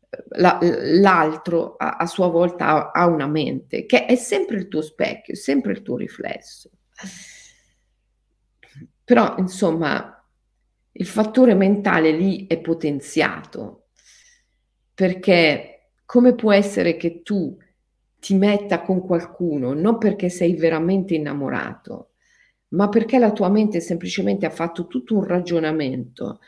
[0.09, 4.69] eh, la, l'altro a, a, sua volta ha, ha, una mente che è sempre il
[4.69, 6.71] tuo specchio, sempre il tuo riflesso.
[9.05, 10.27] Però, insomma,
[10.93, 13.89] il fattore mentale lì è potenziato
[14.95, 17.57] perché come può essere che tu
[18.25, 22.13] ti metta con qualcuno non perché sei veramente innamorato,
[22.69, 26.41] ma perché la tua mente semplicemente ha fatto tutto un ragionamento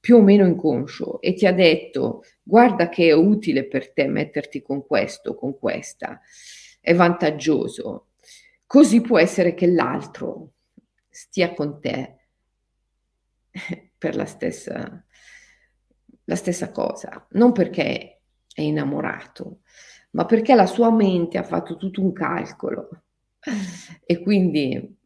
[0.00, 4.62] più o meno inconscio e ti ha detto guarda che è utile per te metterti
[4.62, 6.18] con questo, con questa,
[6.80, 8.12] è vantaggioso.
[8.64, 10.52] Così può essere che l'altro
[11.10, 12.16] stia con te
[13.98, 15.04] per la stessa,
[16.24, 19.60] la stessa cosa, non perché è innamorato,
[20.12, 22.88] ma perché la sua mente ha fatto tutto un calcolo
[24.04, 24.96] e quindi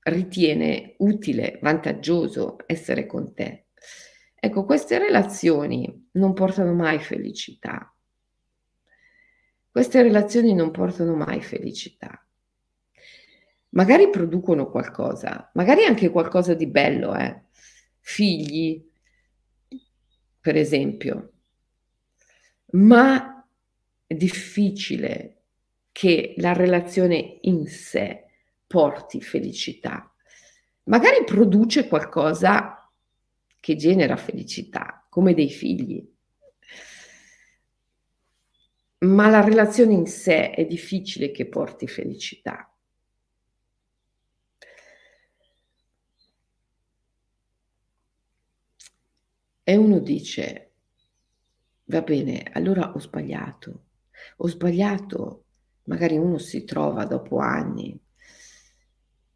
[0.00, 3.66] ritiene utile, vantaggioso essere con te.
[4.34, 7.94] Ecco, queste relazioni non portano mai felicità.
[9.70, 12.24] Queste relazioni non portano mai felicità.
[13.70, 17.44] Magari producono qualcosa, magari anche qualcosa di bello, eh?
[17.98, 18.86] figli,
[20.38, 21.32] per esempio,
[22.72, 23.33] ma
[24.06, 25.42] difficile
[25.92, 28.26] che la relazione in sé
[28.66, 30.12] porti felicità.
[30.84, 32.90] Magari produce qualcosa
[33.60, 36.06] che genera felicità, come dei figli,
[38.98, 42.68] ma la relazione in sé è difficile che porti felicità.
[49.66, 50.72] E uno dice,
[51.84, 53.84] va bene, allora ho sbagliato,
[54.36, 55.44] ho sbagliato,
[55.84, 57.98] magari uno si trova dopo anni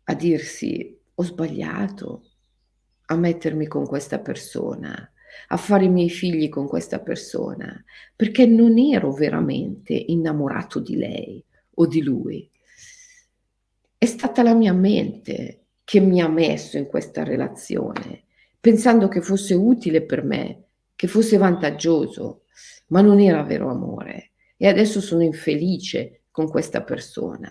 [0.04, 2.24] a dirsi, ho sbagliato
[3.06, 5.12] a mettermi con questa persona,
[5.48, 7.84] a fare i miei figli con questa persona,
[8.16, 12.50] perché non ero veramente innamorato di lei o di lui.
[13.96, 18.24] È stata la mia mente che mi ha messo in questa relazione,
[18.60, 20.64] pensando che fosse utile per me,
[20.94, 22.44] che fosse vantaggioso,
[22.88, 24.32] ma non era vero amore.
[24.58, 27.50] E adesso sono infelice con questa persona.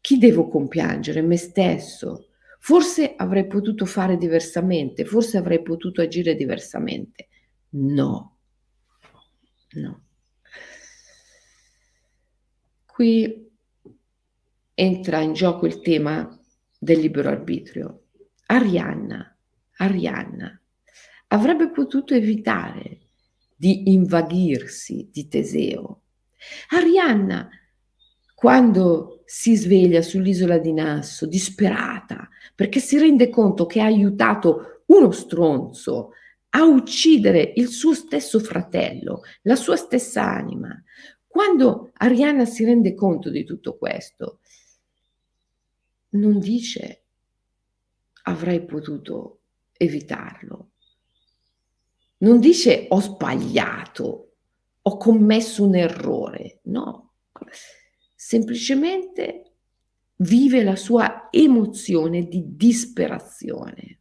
[0.00, 1.22] Chi devo compiangere?
[1.22, 2.26] Me stesso
[2.64, 7.26] Forse avrei potuto fare diversamente, forse avrei potuto agire diversamente.
[7.70, 8.36] No,
[9.72, 10.04] no.
[12.86, 13.50] Qui
[14.74, 16.40] entra in gioco il tema
[16.78, 18.04] del libero arbitrio.
[18.46, 19.36] Arianna,
[19.78, 20.62] Arianna
[21.28, 23.01] avrebbe potuto evitare
[23.62, 26.00] di invaghirsi di Teseo.
[26.70, 27.48] Arianna,
[28.34, 35.12] quando si sveglia sull'isola di Nasso, disperata, perché si rende conto che ha aiutato uno
[35.12, 36.10] stronzo
[36.48, 40.82] a uccidere il suo stesso fratello, la sua stessa anima.
[41.24, 44.40] Quando Arianna si rende conto di tutto questo,
[46.14, 47.02] non dice
[48.24, 49.42] avrei potuto
[49.74, 50.71] evitarlo,
[52.22, 54.34] non dice ho sbagliato,
[54.80, 57.14] ho commesso un errore, no,
[58.14, 59.52] semplicemente
[60.16, 64.00] vive la sua emozione di disperazione.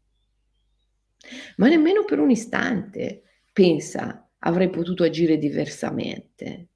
[1.57, 6.67] Ma nemmeno per un istante pensa avrei potuto agire diversamente.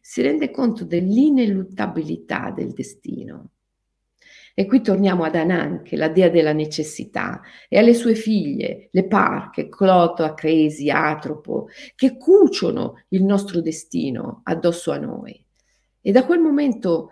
[0.00, 3.52] Si rende conto dell'ineluttabilità del destino.
[4.58, 9.68] E qui torniamo ad Ananche, la dea della necessità, e alle sue figlie, le parche,
[9.68, 15.46] Cloto, Acresi, Atropo, che cuciono il nostro destino addosso a noi.
[16.00, 17.10] E da quel momento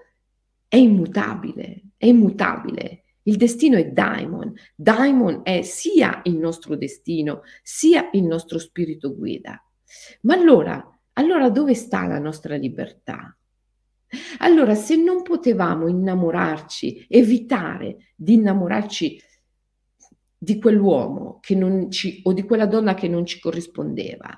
[0.67, 3.05] è immutabile, è immutabile.
[3.23, 4.53] Il destino è Daimon.
[4.75, 9.65] Daimon è sia il nostro destino, sia il nostro spirito guida.
[10.23, 13.36] Ma allora, allora dove sta la nostra libertà?
[14.39, 19.21] Allora, se non potevamo innamorarci, evitare di innamorarci
[20.39, 21.41] di quell'uomo
[21.89, 24.29] ci, o di quella donna che non ci corrispondeva,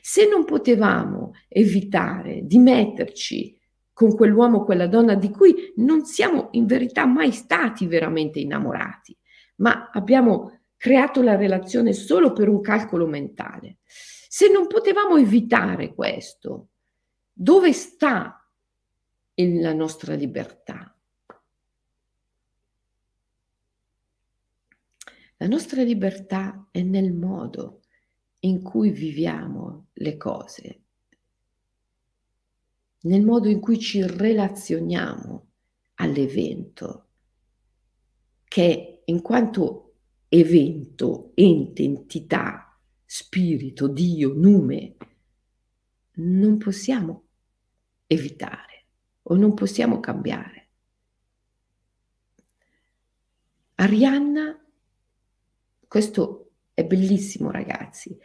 [0.00, 3.58] se non potevamo evitare di metterci
[3.92, 9.16] con quell'uomo o quella donna di cui non siamo in verità mai stati veramente innamorati,
[9.56, 13.78] ma abbiamo creato la relazione solo per un calcolo mentale.
[13.84, 16.68] Se non potevamo evitare questo,
[17.30, 18.39] dove sta
[19.46, 20.94] la nostra libertà?
[25.36, 27.80] La nostra libertà è nel modo
[28.40, 30.82] in cui viviamo le cose
[33.02, 35.46] nel modo in cui ci relazioniamo
[35.94, 37.06] all'evento,
[38.44, 39.94] che in quanto
[40.28, 44.96] evento, ente, entità, spirito, Dio, nume,
[46.14, 47.24] non possiamo
[48.06, 48.69] evitare
[49.30, 50.68] o non possiamo cambiare.
[53.76, 54.60] Arianna,
[55.86, 58.16] questo è bellissimo ragazzi,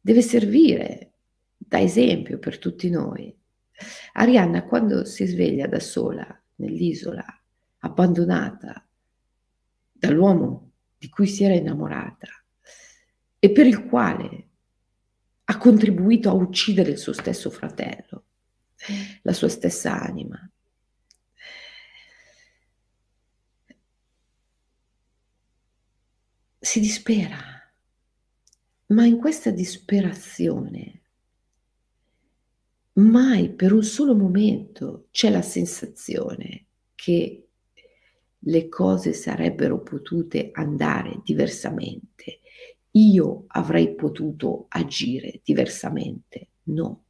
[0.00, 1.12] deve servire
[1.56, 3.34] da esempio per tutti noi.
[4.14, 6.26] Arianna, quando si sveglia da sola
[6.56, 7.24] nell'isola,
[7.80, 8.86] abbandonata
[9.92, 12.28] dall'uomo di cui si era innamorata
[13.38, 14.48] e per il quale
[15.44, 18.24] ha contribuito a uccidere il suo stesso fratello,
[19.22, 20.50] la sua stessa anima.
[26.66, 27.38] si dispera,
[28.86, 31.02] ma in questa disperazione
[32.94, 36.66] mai per un solo momento c'è la sensazione
[36.96, 37.48] che
[38.38, 42.40] le cose sarebbero potute andare diversamente,
[42.92, 46.48] io avrei potuto agire diversamente.
[46.64, 47.05] No.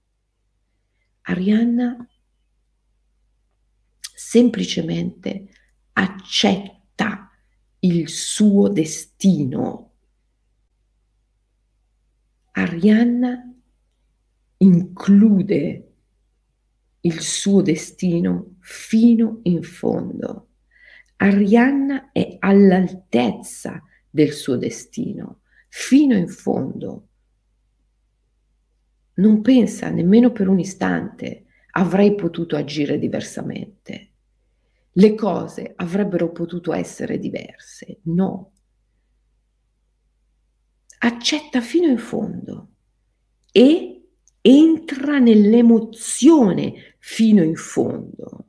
[1.29, 2.09] Arianna
[4.01, 5.49] semplicemente
[5.93, 7.31] accetta
[7.81, 9.93] il suo destino.
[12.53, 13.55] Arianna
[14.59, 15.93] include
[17.01, 20.51] il suo destino fino in fondo.
[21.17, 27.09] Arianna è all'altezza del suo destino, fino in fondo.
[29.17, 34.11] Non pensa nemmeno per un istante avrei potuto agire diversamente.
[34.93, 37.99] Le cose avrebbero potuto essere diverse.
[38.05, 38.53] No.
[40.99, 42.69] Accetta fino in fondo
[43.53, 44.09] e
[44.41, 48.47] entra nell'emozione fino in fondo.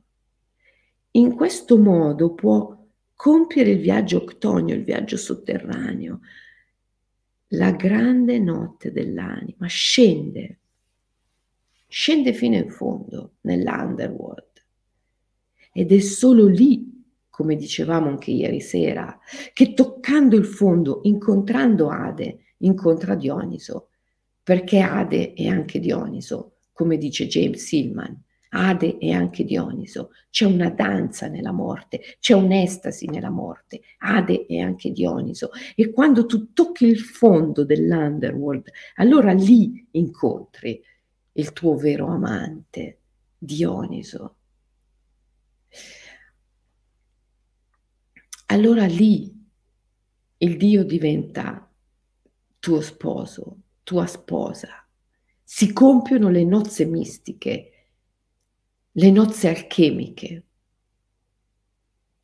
[1.12, 2.76] In questo modo può
[3.14, 6.20] compiere il viaggio octonio, il viaggio sotterraneo,
[7.52, 10.58] la grande notte dell'anima, scende,
[11.86, 14.44] scende fino in fondo nell'underworld.
[15.72, 19.18] Ed è solo lì, come dicevamo anche ieri sera,
[19.52, 23.90] che toccando il fondo, incontrando Ade, incontra Dioniso,
[24.42, 28.20] perché Ade è anche Dioniso, come dice James Silman.
[28.50, 34.58] Ade è anche Dioniso, c'è una danza nella morte, c'è un'estasi nella morte, Ade è
[34.58, 40.82] anche Dioniso e quando tu tocchi il fondo dell'underworld, allora lì incontri
[41.32, 42.98] il tuo vero amante,
[43.38, 44.34] Dioniso.
[48.46, 49.30] Allora lì
[50.38, 51.70] il Dio diventa
[52.58, 54.86] tuo sposo, tua sposa.
[55.42, 57.77] Si compiono le nozze mistiche,
[58.92, 60.44] le nozze alchemiche.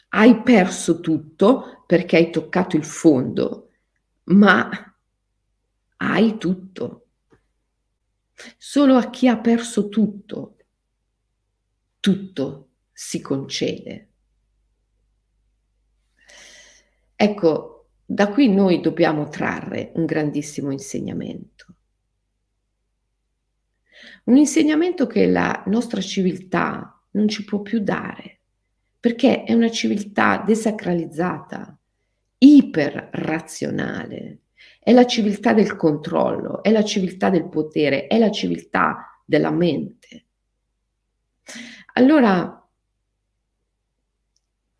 [0.08, 3.70] Hai perso tutto perché hai toccato il fondo,
[4.24, 4.70] ma
[5.96, 7.06] hai tutto.
[8.56, 10.56] Solo a chi ha perso tutto,
[12.00, 14.08] tutto si concede.
[17.16, 21.74] Ecco, da qui noi dobbiamo trarre un grandissimo insegnamento.
[24.24, 28.40] Un insegnamento che la nostra civiltà non ci può più dare,
[28.98, 31.76] perché è una civiltà desacralizzata,
[32.38, 34.38] iperrazionale,
[34.80, 40.24] è la civiltà del controllo, è la civiltà del potere, è la civiltà della mente.
[41.94, 42.66] Allora,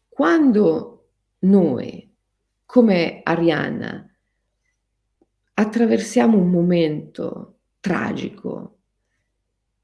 [0.09, 1.09] quando
[1.41, 2.15] noi
[2.75, 4.05] come Arianna,
[5.55, 8.74] attraversiamo un momento tragico,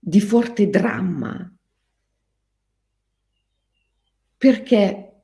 [0.00, 1.52] di forte dramma.
[4.38, 5.22] Perché?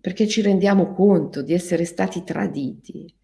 [0.00, 3.14] Perché ci rendiamo conto di essere stati traditi,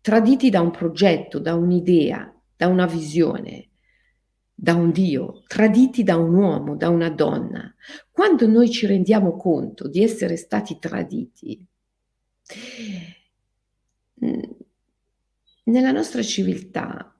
[0.00, 3.70] traditi da un progetto, da un'idea, da una visione,
[4.54, 7.74] da un Dio, traditi da un uomo, da una donna.
[8.10, 11.66] Quando noi ci rendiamo conto di essere stati traditi,
[15.64, 17.15] nella nostra civiltà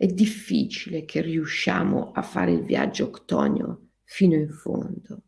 [0.00, 5.24] è difficile che riusciamo a fare il viaggio octonio fino in fondo,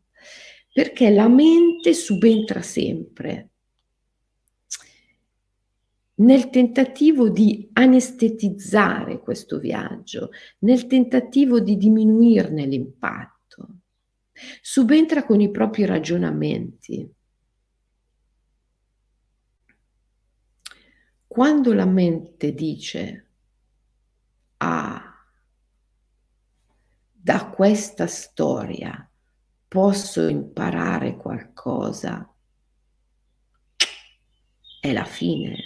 [0.73, 3.49] perché la mente subentra sempre
[6.15, 13.81] nel tentativo di anestetizzare questo viaggio, nel tentativo di diminuirne l'impatto
[14.59, 17.07] subentra con i propri ragionamenti.
[21.27, 23.22] Quando la mente dice,
[24.63, 25.13] ah,
[27.11, 29.09] da questa storia
[29.67, 32.31] posso imparare qualcosa,
[34.79, 35.57] è la fine.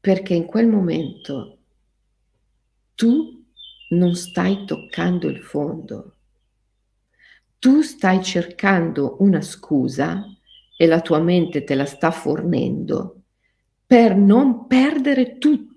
[0.00, 1.58] Perché in quel momento
[2.94, 3.44] tu
[3.90, 6.14] non stai toccando il fondo.
[7.58, 10.24] Tu stai cercando una scusa
[10.76, 13.18] e la tua mente te la sta fornendo
[13.88, 15.67] per non perdere tutto.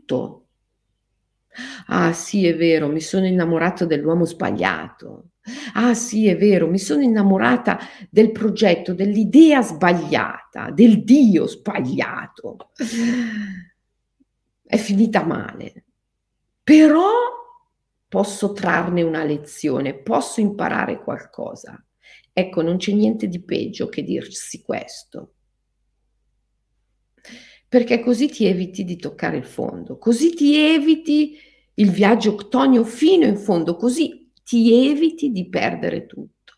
[1.88, 5.32] Ah sì, è vero, mi sono innamorato dell'uomo sbagliato.
[5.74, 12.57] Ah sì, è vero, mi sono innamorata del progetto, dell'idea sbagliata, del Dio sbagliato.
[14.64, 15.86] È finita male.
[16.64, 17.09] Però
[18.07, 21.84] posso trarne una lezione, posso imparare qualcosa.
[22.34, 25.34] Ecco, non c'è niente di peggio che dirsi questo.
[27.72, 31.38] Perché così ti eviti di toccare il fondo, così ti eviti
[31.76, 36.53] il viaggio octonio fino in fondo, così ti eviti di perdere tutto.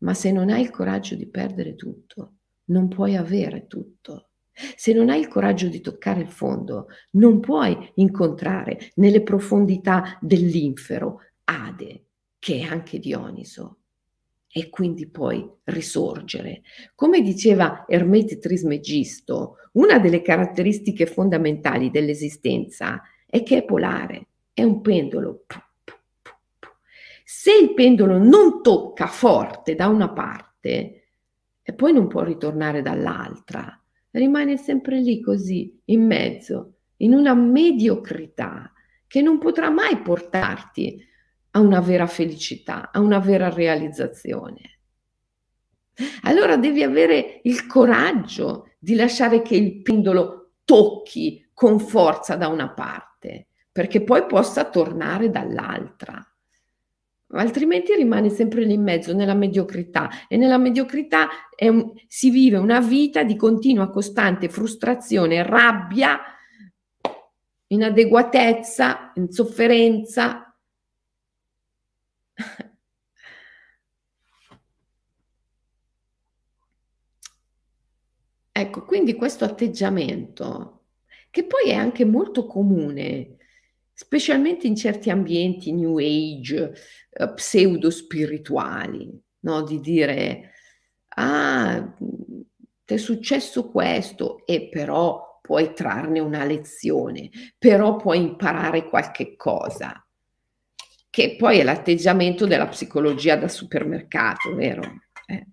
[0.00, 2.34] Ma se non hai il coraggio di perdere tutto,
[2.64, 4.32] non puoi avere tutto.
[4.52, 11.20] Se non hai il coraggio di toccare il fondo, non puoi incontrare nelle profondità dell'infero
[11.44, 12.08] Ade,
[12.38, 13.83] che è anche Dioniso,
[14.56, 16.62] e quindi poi risorgere.
[16.94, 24.80] Come diceva Ermete Trismegisto, una delle caratteristiche fondamentali dell'esistenza è che è polare, è un
[24.80, 25.46] pendolo.
[27.24, 31.02] Se il pendolo non tocca forte da una parte
[31.60, 33.76] e poi non può ritornare dall'altra,
[34.12, 38.72] rimane sempre lì così, in mezzo, in una mediocrità
[39.08, 41.04] che non potrà mai portarti
[41.56, 44.78] a una vera felicità, a una vera realizzazione.
[46.22, 52.70] Allora devi avere il coraggio di lasciare che il pendolo tocchi con forza da una
[52.70, 56.20] parte, perché poi possa tornare dall'altra.
[57.36, 60.26] Altrimenti rimane sempre lì in mezzo, nella mediocrità.
[60.28, 61.28] E nella mediocrità
[61.58, 66.20] un, si vive una vita di continua, costante frustrazione, rabbia,
[67.68, 70.53] inadeguatezza, insofferenza,
[78.52, 80.84] ecco, quindi questo atteggiamento,
[81.30, 83.36] che poi è anche molto comune,
[83.92, 86.72] specialmente in certi ambienti new age,
[87.10, 89.10] eh, pseudo spirituali,
[89.40, 89.62] no?
[89.62, 90.52] di dire,
[91.16, 91.94] ah,
[92.84, 100.03] ti è successo questo e però puoi trarne una lezione, però puoi imparare qualche cosa
[101.14, 104.82] che poi è l'atteggiamento della psicologia da supermercato, vero?
[105.26, 105.46] Eh,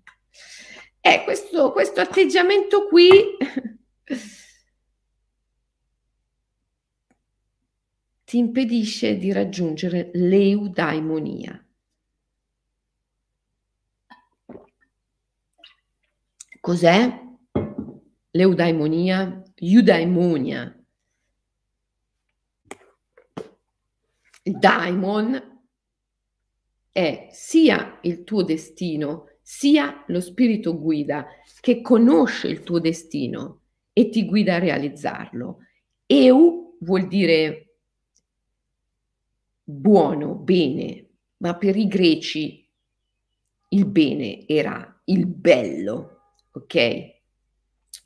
[1.00, 3.36] eh questo, questo atteggiamento qui
[8.24, 11.64] ti impedisce di raggiungere l'eudaimonia.
[16.58, 17.20] Cos'è
[18.32, 19.44] l'eudaimonia?
[19.54, 20.76] Eudaimonia.
[24.44, 25.50] Il daimon
[26.92, 31.26] è sia il tuo destino, sia lo spirito guida
[31.60, 33.60] che conosce il tuo destino
[33.92, 35.58] e ti guida a realizzarlo.
[36.06, 37.76] Eu vuol dire
[39.64, 42.68] buono, bene, ma per i greci
[43.70, 46.20] il bene era il bello,
[46.52, 47.20] ok?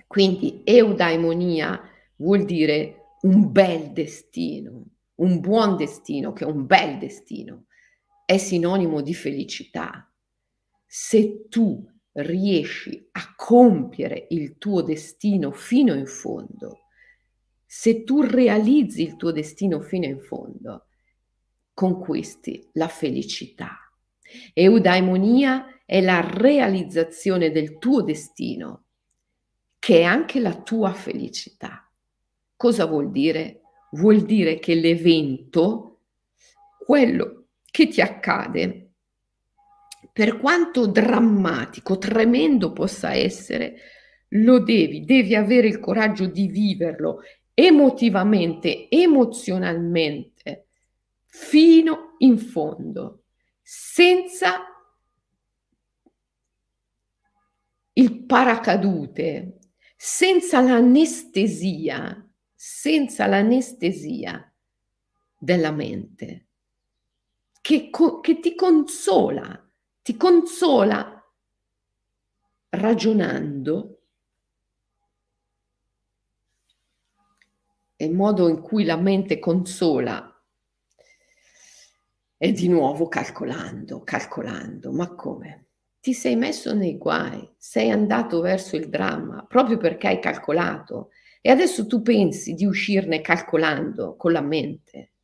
[0.07, 1.83] Quindi eudaimonia
[2.17, 4.85] vuol dire un bel destino,
[5.17, 7.65] un buon destino, che è un bel destino
[8.27, 10.13] è sinonimo di felicità.
[10.85, 16.81] Se tu riesci a compiere il tuo destino fino in fondo,
[17.65, 20.87] se tu realizzi il tuo destino fino in fondo,
[21.73, 23.77] conquisti la felicità.
[24.53, 28.87] Eudaimonia è la realizzazione del tuo destino,
[29.79, 31.89] che è anche la tua felicità.
[32.57, 33.61] Cosa vuol dire?
[33.93, 36.01] Vuol dire che l'evento,
[36.85, 37.36] quello
[37.77, 38.93] che ti accade,
[40.11, 43.77] per quanto drammatico, tremendo possa essere,
[44.29, 47.21] lo devi, devi avere il coraggio di viverlo
[47.53, 50.69] emotivamente, emozionalmente,
[51.27, 53.25] fino in fondo,
[53.61, 54.55] senza
[57.93, 59.59] il paracadute,
[59.95, 64.51] senza l'anestesia, senza l'anestesia
[65.39, 66.46] della mente
[67.67, 67.91] che,
[68.21, 69.69] che ti consola,
[70.01, 71.21] ti consola
[72.69, 74.03] ragionando
[77.97, 80.33] e il modo in cui la mente consola
[82.37, 85.71] è di nuovo calcolando, calcolando, ma come?
[85.99, 91.09] Ti sei messo nei guai, sei andato verso il dramma proprio perché hai calcolato
[91.41, 95.15] e adesso tu pensi di uscirne calcolando con la mente.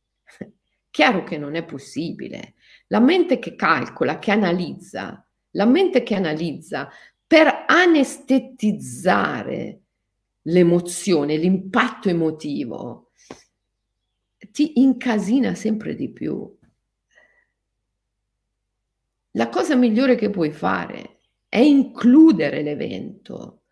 [0.93, 2.53] Chiaro che non è possibile.
[2.89, 6.87] La mente che calcola, che analizza, la mente che analizza
[7.25, 9.81] per anestetizzare
[10.43, 13.09] l'emozione, l'impatto emotivo,
[14.51, 16.59] ti incasina sempre di più.
[19.31, 23.62] La cosa migliore che puoi fare è includere l'evento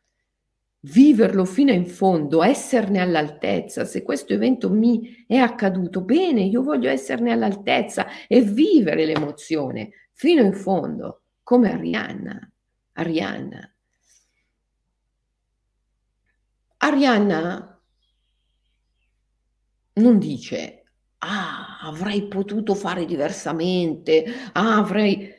[0.82, 3.86] viverlo fino in fondo, esserne all'altezza.
[3.86, 10.42] Se questo evento mi è accaduto, bene, io voglio esserne all'altezza e vivere l'emozione fino
[10.42, 12.52] in fondo, come Arianna.
[12.94, 13.74] Arianna.
[16.78, 17.82] Arianna
[19.94, 20.84] non dice,
[21.20, 25.30] ah, avrei potuto fare diversamente, ah, avrei...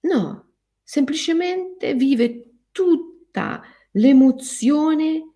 [0.00, 3.62] No, semplicemente vive tutta
[3.96, 5.32] l'emozione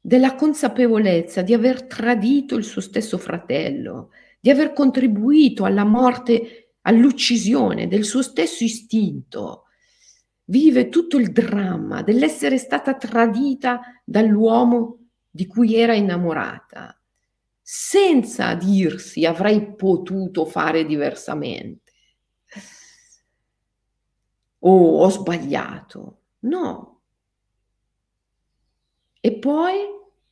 [0.00, 7.88] della consapevolezza di aver tradito il suo stesso fratello, di aver contribuito alla morte, all'uccisione
[7.88, 9.64] del suo stesso istinto.
[10.44, 14.98] Vive tutto il dramma dell'essere stata tradita dall'uomo
[15.30, 17.00] di cui era innamorata,
[17.62, 21.92] senza dirsi avrei potuto fare diversamente.
[24.66, 26.18] O ho sbagliato.
[26.40, 26.93] No,
[29.24, 29.76] e poi,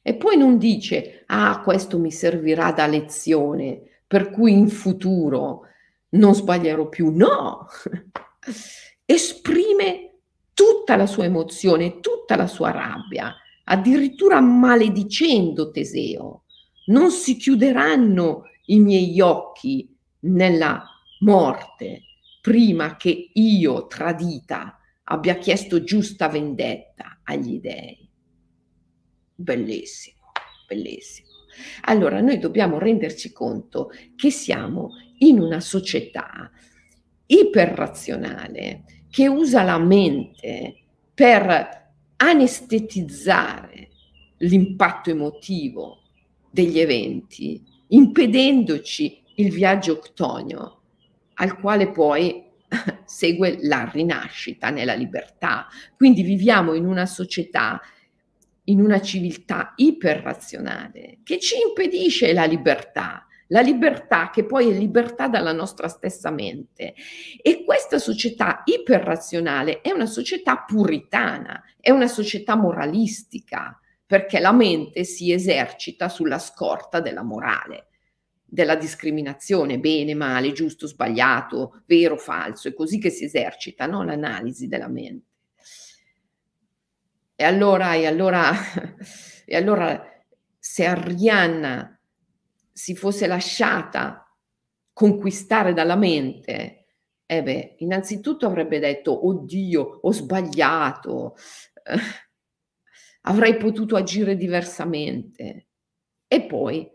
[0.03, 5.63] e poi non dice, ah, questo mi servirà da lezione, per cui in futuro
[6.11, 7.09] non sbaglierò più.
[7.09, 7.69] No,
[9.07, 10.11] esprime
[10.53, 13.35] tutta la sua emozione, tutta la sua rabbia,
[13.65, 16.43] addirittura maledicendo Teseo.
[16.89, 19.89] Non si chiuderanno i miei occhi
[20.25, 20.85] nella
[21.21, 22.03] morte
[22.43, 28.02] prima che io, tradita, abbia chiesto giusta vendetta agli dèi.
[29.43, 30.31] Bellissimo,
[30.69, 31.29] bellissimo.
[31.83, 36.49] Allora, noi dobbiamo renderci conto che siamo in una società
[37.27, 40.77] iperrazionale che usa la mente
[41.13, 43.89] per anestetizzare
[44.39, 46.03] l'impatto emotivo
[46.49, 50.83] degli eventi, impedendoci il viaggio octonio,
[51.35, 52.45] al quale poi
[53.05, 55.67] segue la rinascita nella libertà.
[55.97, 57.81] Quindi viviamo in una società
[58.65, 65.29] in una civiltà iperrazionale che ci impedisce la libertà, la libertà che poi è libertà
[65.29, 66.95] dalla nostra stessa mente.
[67.41, 75.05] E questa società iperrazionale è una società puritana, è una società moralistica, perché la mente
[75.05, 77.89] si esercita sulla scorta della morale,
[78.45, 84.03] della discriminazione, bene, male, giusto, sbagliato, vero, falso, è così che si esercita no?
[84.03, 85.32] l'analisi della mente.
[87.43, 88.53] E allora, e allora,
[89.45, 90.01] e allora
[90.61, 92.01] se Arianna
[92.73, 94.33] si fosse lasciata
[94.93, 96.87] conquistare dalla mente,
[97.27, 101.35] eh beh, innanzitutto avrebbe detto, oddio, ho sbagliato,
[101.83, 101.99] eh,
[103.23, 105.67] avrei potuto agire diversamente.
[106.29, 106.89] E poi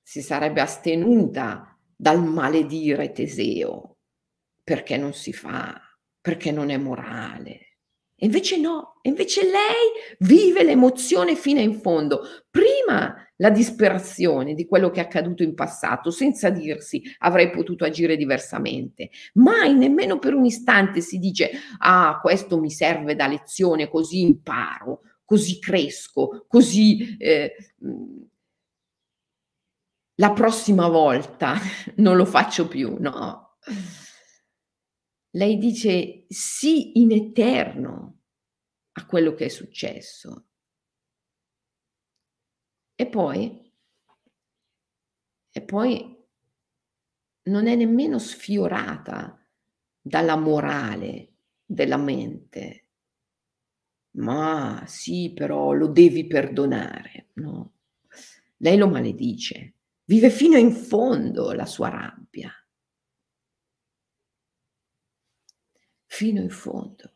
[0.00, 3.96] si sarebbe astenuta dal maledire Teseo,
[4.62, 5.80] perché non si fa,
[6.20, 7.67] perché non è morale.
[8.20, 12.22] E invece no, invece lei vive l'emozione fino in fondo.
[12.50, 18.16] Prima la disperazione di quello che è accaduto in passato, senza dirsi avrei potuto agire
[18.16, 19.10] diversamente.
[19.34, 25.02] Mai nemmeno per un istante si dice ah, questo mi serve da lezione, così imparo,
[25.24, 27.54] così cresco, così eh,
[30.16, 31.54] la prossima volta
[31.98, 33.58] non lo faccio più, no
[35.30, 38.18] lei dice sì in eterno
[38.92, 40.46] a quello che è successo.
[43.02, 43.40] E poi,
[45.58, 45.92] e poi
[47.50, 49.36] non è nemmeno sfiorata
[50.00, 51.32] dalla morale
[51.66, 52.86] della mente.
[54.18, 57.72] Ma sì, però lo devi perdonare, no?
[58.58, 59.74] Lei lo maledice,
[60.04, 62.52] vive fino in fondo la sua rabbia.
[66.08, 67.12] Fino in fondo.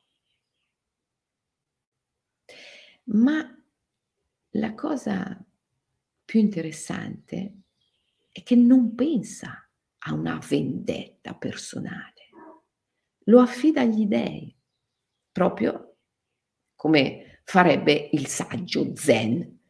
[3.04, 3.44] Ma
[4.50, 5.44] la cosa
[6.24, 7.62] più interessante
[8.30, 9.68] è che non pensa
[10.04, 12.28] a una vendetta personale,
[13.24, 14.54] lo affida agli dèi,
[15.32, 15.96] proprio
[16.74, 19.60] come farebbe il saggio Zen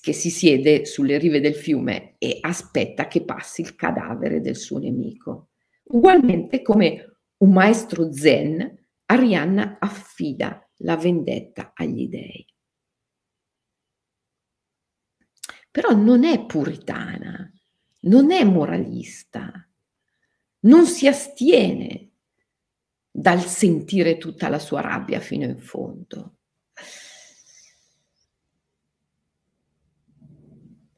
[0.00, 4.78] che si siede sulle rive del fiume e aspetta che passi il cadavere del suo
[4.78, 5.50] nemico.
[5.84, 8.76] Ugualmente come un maestro zen,
[9.06, 12.46] Arianna affida la vendetta agli dèi.
[15.70, 17.50] Però non è puritana,
[18.00, 19.68] non è moralista,
[20.60, 22.10] non si astiene
[23.10, 26.36] dal sentire tutta la sua rabbia fino in fondo.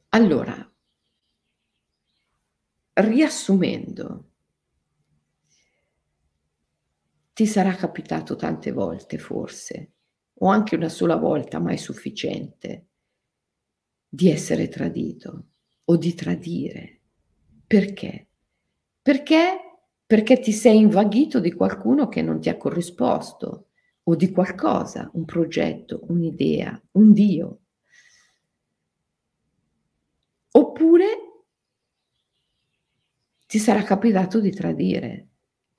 [0.09, 0.73] Allora,
[2.93, 4.30] riassumendo,
[7.33, 9.91] Ti sarà capitato tante volte forse,
[10.39, 12.87] o anche una sola volta, ma è sufficiente,
[14.07, 15.45] di essere tradito
[15.85, 16.99] o di tradire.
[17.65, 18.27] Perché?
[19.01, 19.71] Perché?
[20.11, 23.67] perché ti sei invaghito di qualcuno che non ti ha corrisposto
[24.03, 27.59] o di qualcosa, un progetto, un'idea, un Dio.
[30.51, 31.05] Oppure
[33.47, 35.29] ti sarà capitato di tradire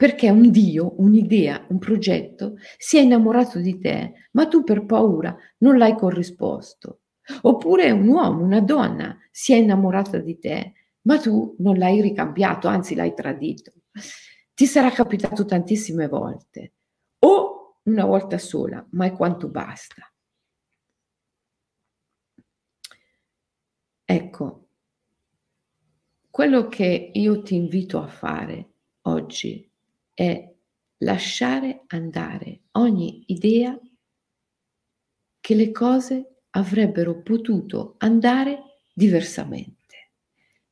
[0.02, 5.36] perché un Dio, un'idea, un progetto si è innamorato di te, ma tu per paura
[5.58, 7.02] non l'hai corrisposto.
[7.42, 10.72] Oppure un uomo, una donna si è innamorata di te,
[11.02, 13.74] ma tu non l'hai ricambiato, anzi l'hai tradito.
[14.52, 16.72] Ti sarà capitato tantissime volte,
[17.20, 20.12] o una volta sola, ma è quanto basta.
[24.04, 24.66] Ecco,
[26.28, 28.70] quello che io ti invito a fare
[29.02, 29.70] oggi
[30.14, 30.50] è
[30.98, 33.78] lasciare andare ogni idea
[35.40, 39.80] che le cose avrebbero potuto andare diversamente.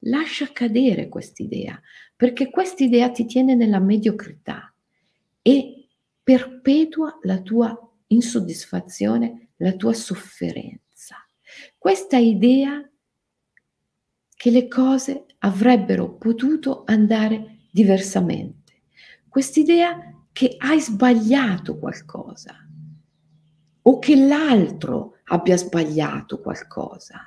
[0.05, 1.81] Lascia cadere quest'idea,
[2.17, 4.73] perché quest'idea ti tiene nella mediocrità
[5.43, 5.89] e
[6.23, 7.77] perpetua la tua
[8.09, 11.17] insoddisfazione, la tua sofferenza.
[11.77, 12.89] Questa idea
[14.37, 18.60] che le cose avrebbero potuto andare diversamente
[19.31, 22.55] quest'idea che hai sbagliato qualcosa
[23.83, 27.21] o che l'altro abbia sbagliato qualcosa.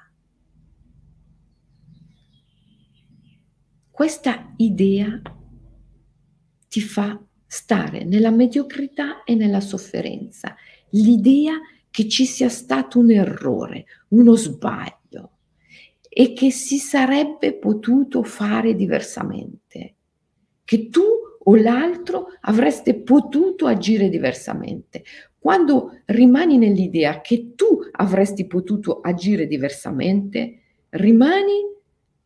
[3.89, 5.21] Questa idea
[6.67, 10.55] ti fa stare nella mediocrità e nella sofferenza,
[10.89, 11.53] l'idea
[11.89, 15.37] che ci sia stato un errore, uno sbaglio
[16.09, 19.95] e che si sarebbe potuto fare diversamente,
[20.63, 21.03] che tu
[21.43, 25.03] o l'altro avreste potuto agire diversamente.
[25.37, 31.71] Quando rimani nell'idea che tu avresti potuto agire diversamente, rimani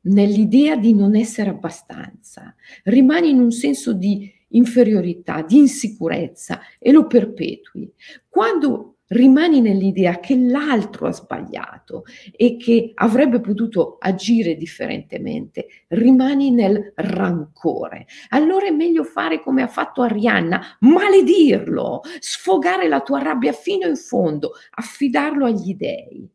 [0.02, 7.08] nell'idea di non essere abbastanza, rimani in un senso di inferiorità, di insicurezza e lo
[7.08, 7.92] perpetui.
[8.30, 16.94] Quando rimani nell'idea che l'altro ha sbagliato e che avrebbe potuto agire differentemente, rimani nel
[16.96, 18.08] rancore.
[18.30, 23.96] Allora è meglio fare come ha fatto Arianna, maledirlo, sfogare la tua rabbia fino in
[23.96, 26.30] fondo, affidarlo agli dèi,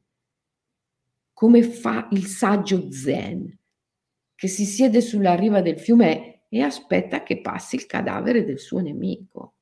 [1.32, 3.58] come fa il saggio Zen,
[4.34, 8.80] che si siede sulla riva del fiume e aspetta che passi il cadavere del suo
[8.80, 9.54] nemico.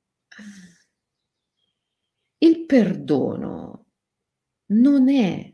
[2.42, 3.84] Il perdono
[4.72, 5.52] non è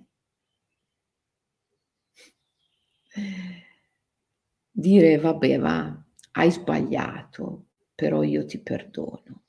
[4.70, 9.44] dire vabbè va, hai sbagliato, però io ti perdono.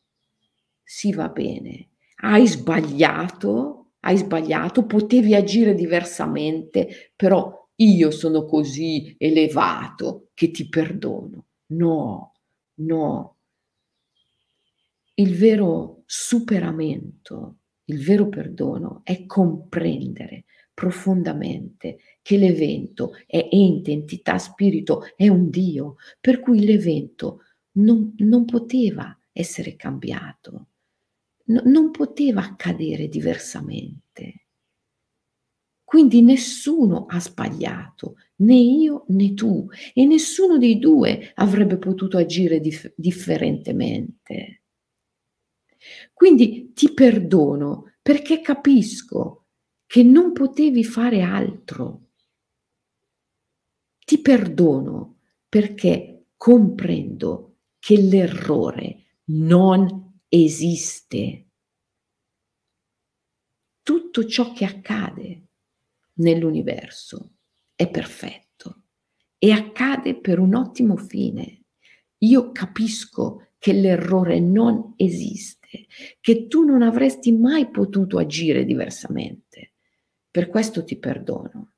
[0.83, 1.89] Sì, va bene.
[2.17, 11.45] Hai sbagliato, hai sbagliato, potevi agire diversamente, però io sono così elevato che ti perdono.
[11.67, 12.33] No,
[12.75, 13.36] no.
[15.19, 20.45] Il vero superamento, il vero perdono è comprendere
[20.75, 27.41] profondamente che l'evento è ente, entità, spirito, è un Dio, per cui l'evento
[27.77, 30.67] non, non poteva essere cambiato,
[31.45, 34.45] no, non poteva accadere diversamente.
[35.83, 42.59] Quindi nessuno ha sbagliato, né io né tu, e nessuno dei due avrebbe potuto agire
[42.59, 44.61] dif- differentemente.
[46.13, 49.47] Quindi ti perdono perché capisco
[49.85, 52.09] che non potevi fare altro.
[54.05, 61.47] Ti perdono perché comprendo che l'errore non esiste.
[63.81, 65.47] Tutto ciò che accade
[66.15, 67.37] nell'universo
[67.75, 68.83] è perfetto
[69.37, 71.65] e accade per un ottimo fine.
[72.19, 75.87] Io capisco che l'errore non esiste
[76.21, 79.73] che tu non avresti mai potuto agire diversamente.
[80.31, 81.73] Per questo ti perdono.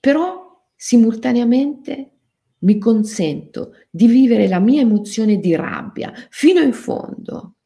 [0.00, 2.12] Però simultaneamente
[2.60, 7.56] mi consento di vivere la mia emozione di rabbia fino in fondo.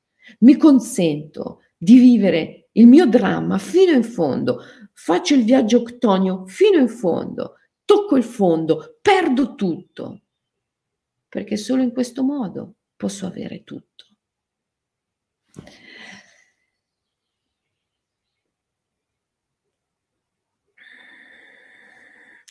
[0.41, 4.59] Mi consento di vivere il mio dramma fino in fondo.
[4.93, 7.59] Faccio il viaggio octonio fino in fondo.
[7.85, 10.24] Tocco il fondo, perdo tutto.
[11.35, 14.05] Perché solo in questo modo posso avere tutto.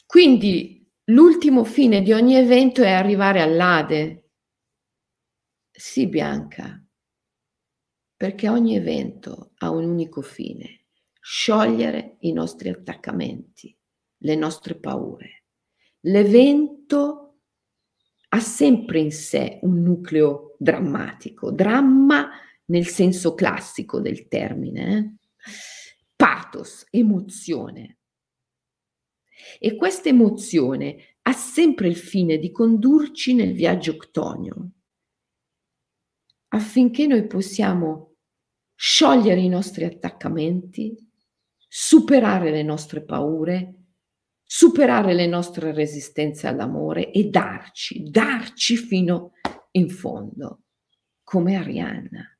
[0.05, 4.31] Quindi l'ultimo fine di ogni evento è arrivare all'Ade.
[5.71, 6.85] Sì, Bianca,
[8.17, 10.87] perché ogni evento ha un unico fine,
[11.21, 13.73] sciogliere i nostri attaccamenti,
[14.17, 15.45] le nostre paure.
[16.01, 17.22] L'evento
[18.33, 22.31] ha sempre in sé un nucleo drammatico, dramma
[22.65, 25.51] nel senso classico del termine, eh?
[26.15, 27.99] pathos, emozione.
[29.59, 34.71] E questa emozione ha sempre il fine di condurci nel viaggio octonio,
[36.49, 38.15] affinché noi possiamo
[38.73, 40.97] sciogliere i nostri attaccamenti,
[41.67, 43.82] superare le nostre paure,
[44.55, 49.31] superare le nostre resistenze all'amore e darci, darci fino
[49.71, 50.65] in fondo,
[51.23, 52.37] come Arianna.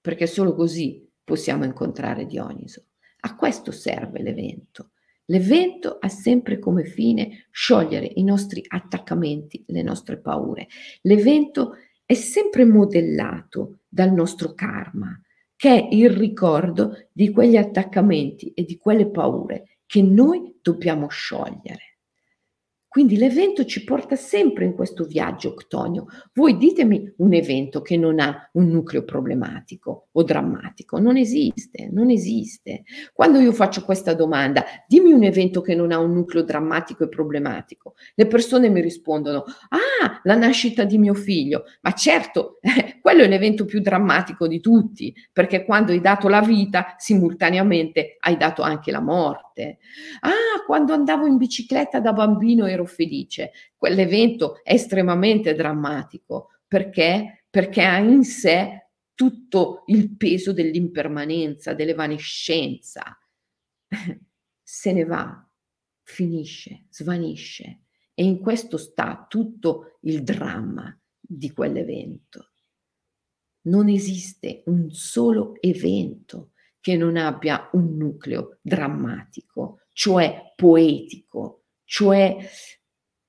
[0.00, 2.84] Perché solo così possiamo incontrare Dioniso.
[3.22, 4.92] A questo serve l'evento.
[5.24, 10.68] L'evento ha sempre come fine sciogliere i nostri attaccamenti, le nostre paure.
[11.00, 11.72] L'evento
[12.06, 15.20] è sempre modellato dal nostro karma,
[15.56, 21.88] che è il ricordo di quegli attaccamenti e di quelle paure che noi dobbiamo sciogliere.
[22.90, 26.06] Quindi l'evento ci porta sempre in questo viaggio octonio.
[26.32, 30.98] Voi ditemi un evento che non ha un nucleo problematico o drammatico.
[30.98, 32.84] Non esiste, non esiste.
[33.12, 37.08] Quando io faccio questa domanda, dimmi un evento che non ha un nucleo drammatico e
[37.08, 37.94] problematico.
[38.14, 41.64] Le persone mi rispondono, ah, la nascita di mio figlio.
[41.82, 46.40] Ma certo, eh, quello è l'evento più drammatico di tutti, perché quando hai dato la
[46.40, 49.47] vita, simultaneamente hai dato anche la morte.
[50.20, 53.52] Ah, quando andavo in bicicletta da bambino ero felice.
[53.76, 63.18] Quell'evento è estremamente drammatico perché, perché ha in sé tutto il peso dell'impermanenza, dell'evanescenza.
[64.62, 65.48] Se ne va,
[66.02, 67.82] finisce, svanisce
[68.14, 72.52] e in questo sta tutto il dramma di quell'evento.
[73.62, 82.36] Non esiste un solo evento che non abbia un nucleo drammatico, cioè poetico, cioè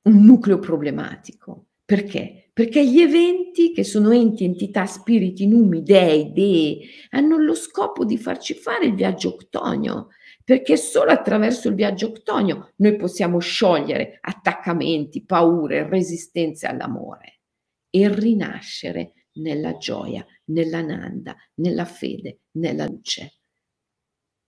[0.03, 1.67] un nucleo problematico.
[1.83, 2.51] Perché?
[2.53, 6.79] Perché gli eventi, che sono enti, entità, spiriti, numi, dei, dee,
[7.11, 10.09] hanno lo scopo di farci fare il viaggio octonio,
[10.43, 17.39] perché solo attraverso il viaggio octonio noi possiamo sciogliere attaccamenti, paure, resistenze all'amore
[17.89, 23.38] e rinascere nella gioia, nella nanda, nella fede, nella luce,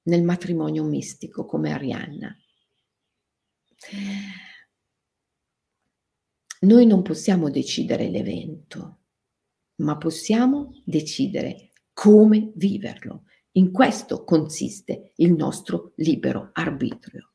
[0.03, 2.35] nel matrimonio mistico come Arianna.
[6.61, 8.99] Noi non possiamo decidere l'evento,
[9.77, 13.23] ma possiamo decidere come viverlo.
[13.53, 17.30] In questo consiste il nostro libero arbitrio.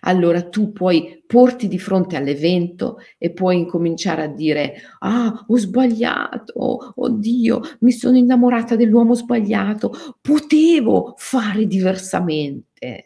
[0.00, 6.92] Allora tu puoi porti di fronte all'evento e puoi incominciare a dire, ah, ho sbagliato,
[6.96, 13.04] oddio, mi sono innamorata dell'uomo sbagliato, potevo fare diversamente.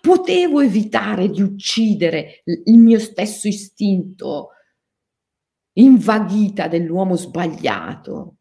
[0.00, 4.48] Potevo evitare di uccidere il mio stesso istinto
[5.76, 8.36] invaghita dell'uomo sbagliato.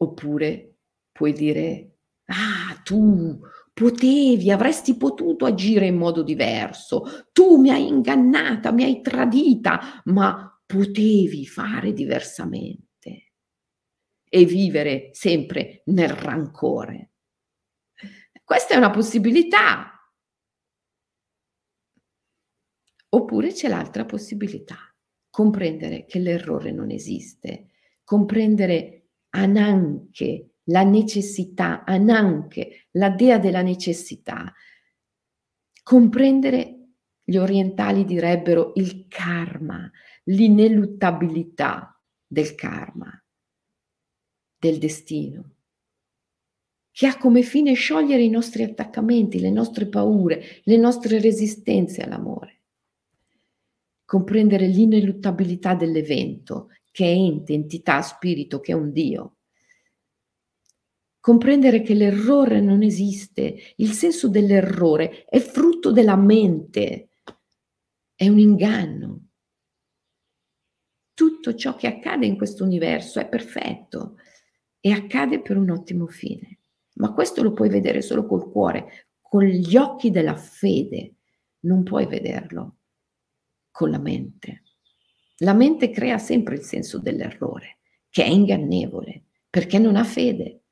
[0.00, 0.76] Oppure
[1.12, 1.87] puoi dire,
[2.28, 3.40] ah, tu
[3.72, 10.60] potevi, avresti potuto agire in modo diverso, tu mi hai ingannata, mi hai tradita, ma
[10.66, 13.32] potevi fare diversamente
[14.28, 17.12] e vivere sempre nel rancore.
[18.44, 19.92] Questa è una possibilità.
[23.10, 24.76] Oppure c'è l'altra possibilità,
[25.30, 27.68] comprendere che l'errore non esiste,
[28.04, 34.52] comprendere anche la necessità, anche la dea della necessità,
[35.82, 36.74] comprendere
[37.22, 39.90] gli orientali direbbero il karma,
[40.24, 43.22] l'ineluttabilità del karma,
[44.58, 45.52] del destino
[46.98, 52.62] che ha come fine sciogliere i nostri attaccamenti, le nostre paure, le nostre resistenze all'amore.
[54.04, 59.36] Comprendere l'ineluttabilità dell'evento, che è ente, entità, spirito, che è un Dio.
[61.20, 67.10] Comprendere che l'errore non esiste, il senso dell'errore è frutto della mente,
[68.14, 69.26] è un inganno.
[71.12, 74.16] Tutto ciò che accade in questo universo è perfetto
[74.80, 76.58] e accade per un ottimo fine
[76.98, 81.14] ma questo lo puoi vedere solo col cuore, con gli occhi della fede,
[81.60, 82.76] non puoi vederlo
[83.70, 84.62] con la mente.
[85.38, 87.78] La mente crea sempre il senso dell'errore,
[88.10, 90.62] che è ingannevole, perché non ha fede.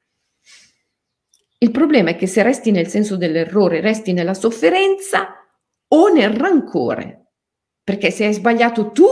[1.59, 5.29] Il problema è che se resti nel senso dell'errore, resti nella sofferenza
[5.89, 7.23] o nel rancore.
[7.83, 9.07] Perché se hai sbagliato tu,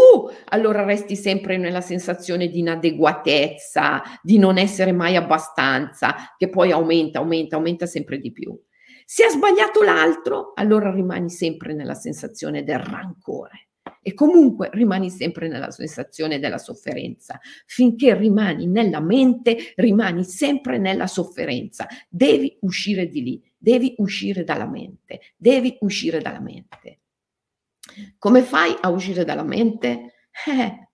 [0.46, 7.20] allora resti sempre nella sensazione di inadeguatezza, di non essere mai abbastanza, che poi aumenta,
[7.20, 8.54] aumenta, aumenta sempre di più.
[9.06, 13.68] Se ha sbagliato l'altro, allora rimani sempre nella sensazione del rancore
[14.06, 17.40] e comunque rimani sempre nella sensazione della sofferenza.
[17.64, 21.86] Finché rimani nella mente, rimani sempre nella sofferenza.
[22.06, 27.00] Devi uscire di lì, devi uscire dalla mente, devi uscire dalla mente.
[28.18, 30.12] Come fai a uscire dalla mente?
[30.46, 30.90] Eh,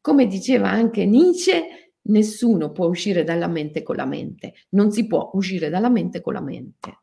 [0.00, 5.30] come diceva anche Nietzsche, nessuno può uscire dalla mente con la mente, non si può
[5.34, 7.00] uscire dalla mente con la mente.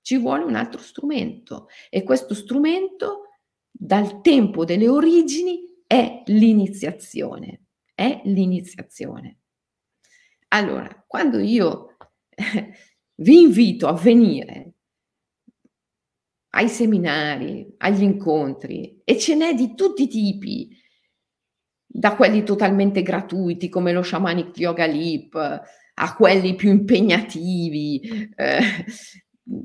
[0.00, 3.27] Ci vuole un altro strumento e questo strumento
[3.78, 9.38] dal tempo delle origini è l'iniziazione, è l'iniziazione.
[10.48, 11.96] Allora, quando io
[13.14, 14.72] vi invito a venire
[16.50, 20.76] ai seminari, agli incontri e ce n'è di tutti i tipi,
[21.86, 25.34] da quelli totalmente gratuiti come lo Shamanic Yoga Leap
[25.94, 28.60] a quelli più impegnativi, eh,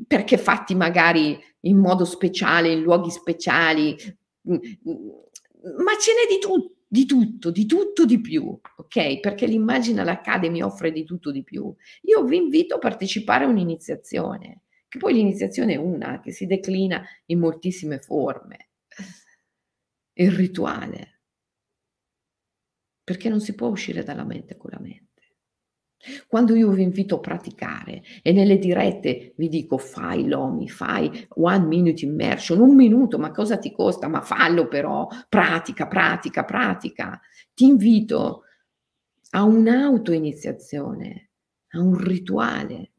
[0.08, 3.96] perché fatti magari in modo speciale, in luoghi speciali,
[4.44, 9.20] ma ce n'è di, tu- di tutto, di tutto di più, ok?
[9.20, 11.74] Perché l'Imaginal Academy offre di tutto di più.
[12.04, 17.04] Io vi invito a partecipare a un'iniziazione, che poi l'iniziazione è una, che si declina
[17.28, 18.70] in moltissime forme.
[20.16, 21.22] Il rituale,
[23.04, 25.03] perché non si può uscire dalla mente con la mente.
[26.28, 31.66] Quando io vi invito a praticare e nelle dirette vi dico fai l'OMI, fai one
[31.66, 34.08] minute immersion, un minuto, ma cosa ti costa?
[34.08, 37.20] Ma fallo però, pratica, pratica, pratica.
[37.54, 38.44] Ti invito
[39.32, 41.30] a un'auto-iniziazione,
[41.70, 42.92] a un rituale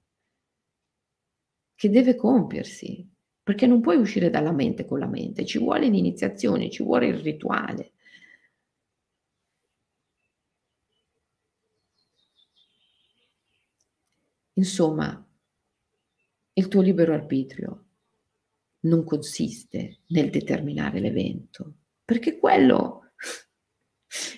[1.75, 3.07] che deve compiersi,
[3.43, 7.19] perché non puoi uscire dalla mente con la mente, ci vuole l'iniziazione, ci vuole il
[7.19, 7.93] rituale.
[14.55, 15.27] Insomma,
[16.53, 17.85] il tuo libero arbitrio
[18.81, 21.75] non consiste nel determinare l'evento,
[22.05, 23.13] perché quello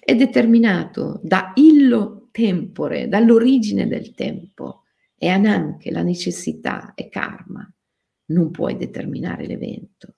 [0.01, 4.85] è determinato da illo tempore, dall'origine del tempo,
[5.19, 7.71] e anche la necessità e karma.
[8.27, 10.17] Non puoi determinare l'evento,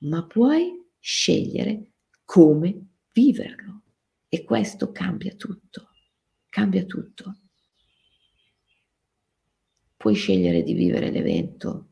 [0.00, 1.92] ma puoi scegliere
[2.24, 3.82] come viverlo.
[4.28, 5.90] E questo cambia tutto,
[6.48, 7.38] cambia tutto
[10.04, 11.86] puoi scegliere di vivere l'evento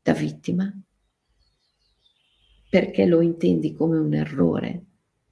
[0.00, 0.72] da vittima?
[2.70, 4.84] Perché lo intendi come un errore,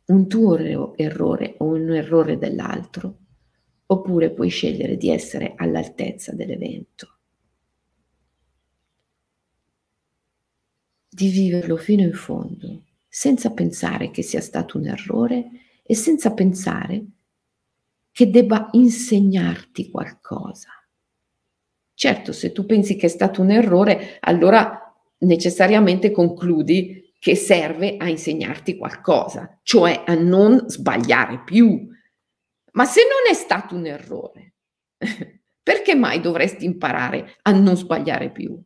[0.08, 3.20] un tuo errore o un errore dell'altro,
[3.86, 7.20] oppure puoi scegliere di essere all'altezza dell'evento,
[11.08, 15.48] di viverlo fino in fondo, senza pensare che sia stato un errore
[15.82, 17.02] e senza pensare
[18.12, 20.74] che debba insegnarti qualcosa.
[22.00, 28.08] Certo, se tu pensi che è stato un errore, allora necessariamente concludi che serve a
[28.08, 31.86] insegnarti qualcosa, cioè a non sbagliare più.
[32.72, 34.54] Ma se non è stato un errore,
[35.62, 38.58] perché mai dovresti imparare a non sbagliare più?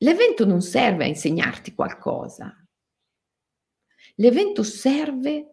[0.00, 2.62] L'evento non serve a insegnarti qualcosa.
[4.16, 5.46] L'evento serve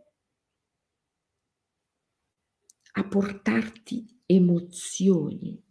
[2.92, 5.64] a portarti emozioni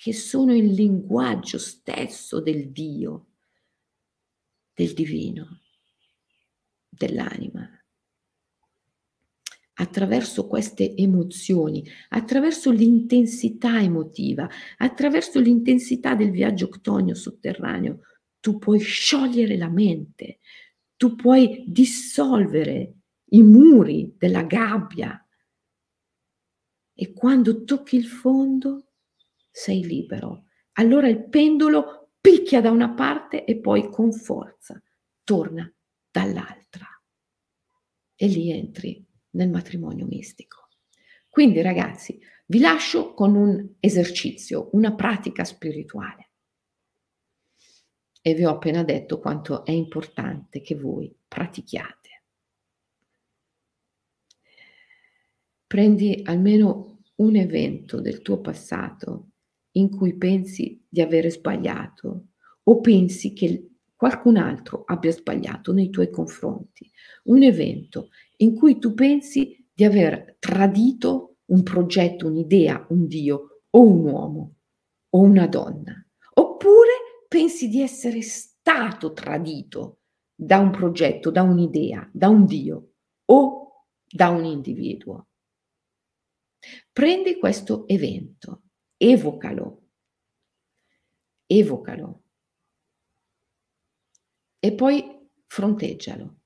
[0.00, 3.26] che sono il linguaggio stesso del Dio,
[4.72, 5.62] del divino,
[6.88, 7.68] dell'anima.
[9.74, 18.02] Attraverso queste emozioni, attraverso l'intensità emotiva, attraverso l'intensità del viaggio octonio sotterraneo,
[18.38, 20.38] tu puoi sciogliere la mente,
[20.96, 22.94] tu puoi dissolvere
[23.30, 25.26] i muri della gabbia.
[26.94, 28.87] E quando tocchi il fondo,
[29.58, 30.44] sei libero.
[30.74, 34.80] Allora il pendolo picchia da una parte e poi con forza
[35.24, 35.70] torna
[36.08, 36.86] dall'altra.
[38.14, 40.68] E lì entri nel matrimonio mistico.
[41.28, 46.30] Quindi ragazzi, vi lascio con un esercizio, una pratica spirituale.
[48.22, 52.22] E vi ho appena detto quanto è importante che voi pratichiate.
[55.66, 59.32] Prendi almeno un evento del tuo passato
[59.78, 62.26] in cui pensi di avere sbagliato
[62.62, 66.90] o pensi che qualcun altro abbia sbagliato nei tuoi confronti,
[67.24, 73.80] un evento in cui tu pensi di aver tradito un progetto, un'idea, un Dio o
[73.80, 74.54] un uomo
[75.10, 75.94] o una donna,
[76.34, 80.00] oppure pensi di essere stato tradito
[80.34, 82.92] da un progetto, da un'idea, da un Dio
[83.26, 85.28] o da un individuo.
[86.92, 88.62] Prendi questo evento
[88.98, 89.82] evocalo.
[91.46, 92.22] evocalo
[94.60, 96.36] e poi fronteggialo.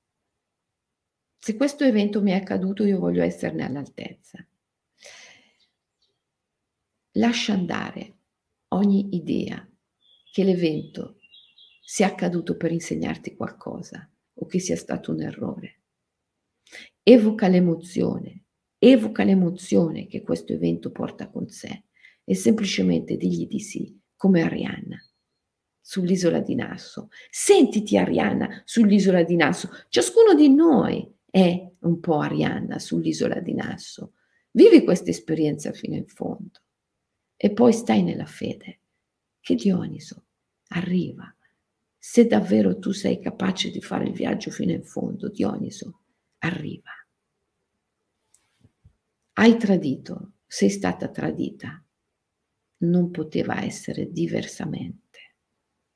[1.39, 4.45] Se questo evento mi è accaduto, io voglio esserne all'altezza.
[7.13, 8.17] Lascia andare
[8.69, 9.67] ogni idea
[10.31, 11.17] che l'evento
[11.81, 15.81] sia accaduto per insegnarti qualcosa o che sia stato un errore.
[17.03, 18.45] Evoca l'emozione,
[18.77, 21.83] evoca l'emozione che questo evento porta con sé
[22.23, 24.97] e semplicemente digli di sì, come Arianna
[25.83, 27.09] sull'isola di Nasso.
[27.29, 29.69] Sentiti Arianna sull'isola di Nasso.
[29.89, 34.13] Ciascuno di noi è un po' Arianna sull'isola di Nasso.
[34.51, 36.61] Vivi questa esperienza fino in fondo
[37.35, 38.79] e poi stai nella fede
[39.41, 40.23] che Dioniso
[40.69, 41.35] arriva.
[41.97, 45.99] Se davvero tu sei capace di fare il viaggio fino in fondo, Dioniso
[46.39, 46.91] arriva.
[49.33, 51.82] Hai tradito, sei stata tradita.
[52.83, 55.35] Non poteva essere diversamente.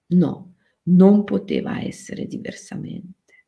[0.07, 3.45] No, non poteva essere diversamente.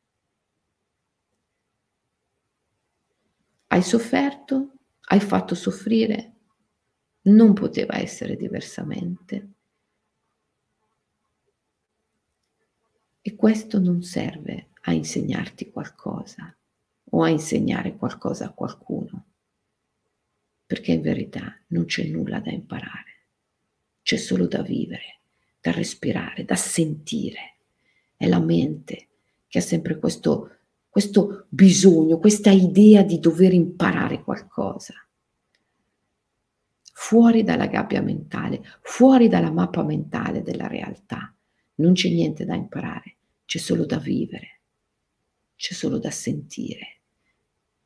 [3.72, 4.56] Hai sofferto,
[5.12, 6.34] hai fatto soffrire,
[7.24, 9.36] non poteva essere diversamente.
[13.22, 16.54] E questo non serve a insegnarti qualcosa
[17.12, 19.26] o a insegnare qualcosa a qualcuno,
[20.66, 23.09] perché in verità non c'è nulla da imparare,
[24.10, 25.20] c'è solo da vivere
[25.62, 27.58] da respirare, da sentire.
[28.16, 29.08] È la mente
[29.48, 30.58] che ha sempre questo,
[30.90, 34.94] questo bisogno, questa idea di dover imparare qualcosa.
[36.92, 41.34] Fuori dalla gabbia mentale, fuori dalla mappa mentale della realtà.
[41.76, 44.62] Non c'è niente da imparare, c'è solo da vivere,
[45.56, 47.02] c'è solo da sentire,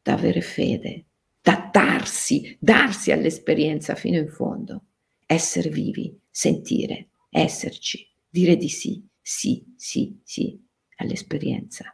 [0.01, 1.05] da avere fede,
[1.41, 4.85] da darsi, darsi all'esperienza fino in fondo,
[5.25, 10.59] essere vivi, sentire, esserci, dire di sì, sì, sì, sì
[10.97, 11.93] all'esperienza.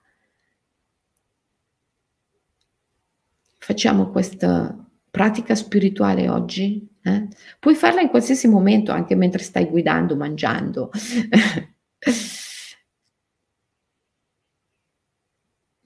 [3.58, 6.88] Facciamo questa pratica spirituale oggi?
[7.02, 7.28] Eh?
[7.60, 10.90] Puoi farla in qualsiasi momento, anche mentre stai guidando, mangiando.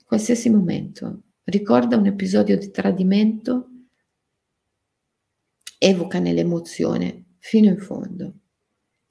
[0.06, 1.24] qualsiasi momento.
[1.46, 3.70] Ricorda un episodio di tradimento,
[5.80, 8.36] evoca nell'emozione fino in fondo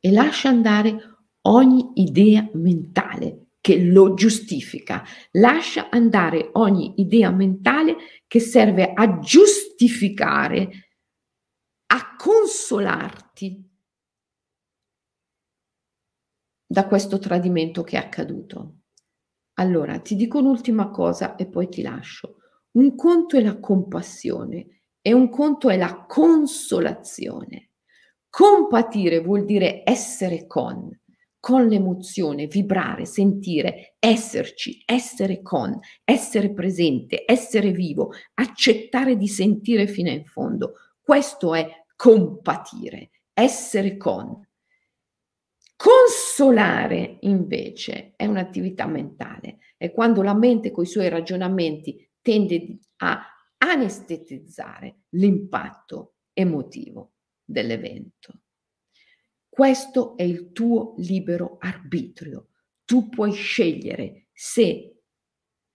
[0.01, 5.05] e lascia andare ogni idea mentale che lo giustifica.
[5.33, 7.97] Lascia andare ogni idea mentale
[8.27, 10.71] che serve a giustificare,
[11.89, 13.71] a consolarti
[16.67, 18.79] da questo tradimento che è accaduto.
[19.59, 22.39] Allora, ti dico un'ultima cosa e poi ti lascio.
[22.73, 27.72] Un conto è la compassione e un conto è la consolazione.
[28.35, 30.89] Compatire vuol dire essere con,
[31.39, 40.09] con l'emozione, vibrare, sentire, esserci, essere con, essere presente, essere vivo, accettare di sentire fino
[40.09, 40.77] in fondo.
[40.99, 44.41] Questo è compatire, essere con.
[45.77, 53.27] Consolare invece è un'attività mentale, è quando la mente con i suoi ragionamenti tende a
[53.59, 57.12] anestetizzare l'impatto emotivo
[57.53, 58.41] dell'evento.
[59.49, 62.49] Questo è il tuo libero arbitrio.
[62.85, 64.97] Tu puoi scegliere se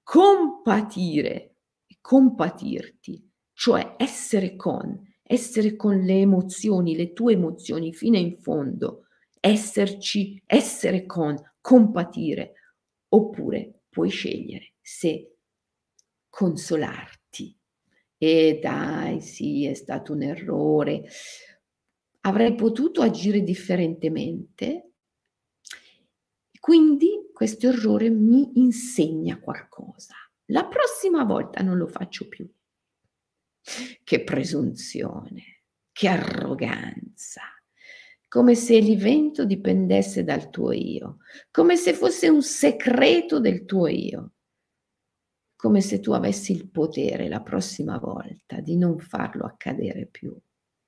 [0.03, 1.55] compatire,
[2.01, 9.07] compatirti, cioè essere con, essere con le emozioni, le tue emozioni fino in fondo,
[9.39, 12.53] esserci, essere con, compatire,
[13.09, 15.35] oppure puoi scegliere se
[16.29, 17.55] consolarti.
[18.17, 21.03] E dai, sì, è stato un errore,
[22.27, 24.91] avrei potuto agire differentemente,
[26.59, 30.15] quindi questo errore mi insegna qualcosa.
[30.47, 32.49] La prossima volta non lo faccio più.
[34.03, 35.63] Che presunzione,
[35.93, 37.43] che arroganza,
[38.27, 44.33] come se l'evento dipendesse dal tuo io, come se fosse un segreto del tuo io,
[45.55, 50.37] come se tu avessi il potere la prossima volta di non farlo accadere più.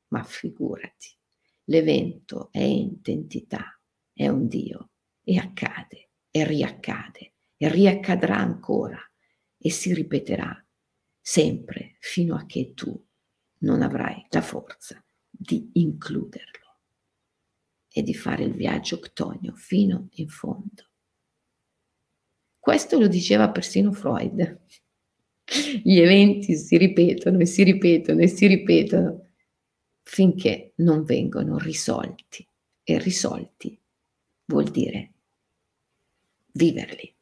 [0.10, 1.19] Ma figurati
[1.70, 3.80] l'evento è entità,
[4.14, 4.90] è un Dio
[5.24, 9.00] e accade e riaccade e riaccadrà ancora
[9.58, 10.66] e si ripeterà
[11.22, 13.06] sempre fino a che tu
[13.60, 16.80] non avrai la forza di includerlo
[17.92, 20.88] e di fare il viaggio ctonio fino in fondo.
[22.58, 24.62] Questo lo diceva persino Freud.
[25.84, 29.28] Gli eventi si ripetono e si ripetono e si ripetono
[30.04, 32.48] finché non vengono risolti
[32.84, 33.80] e risolti
[34.46, 35.14] vuol dire
[36.52, 37.16] viverli.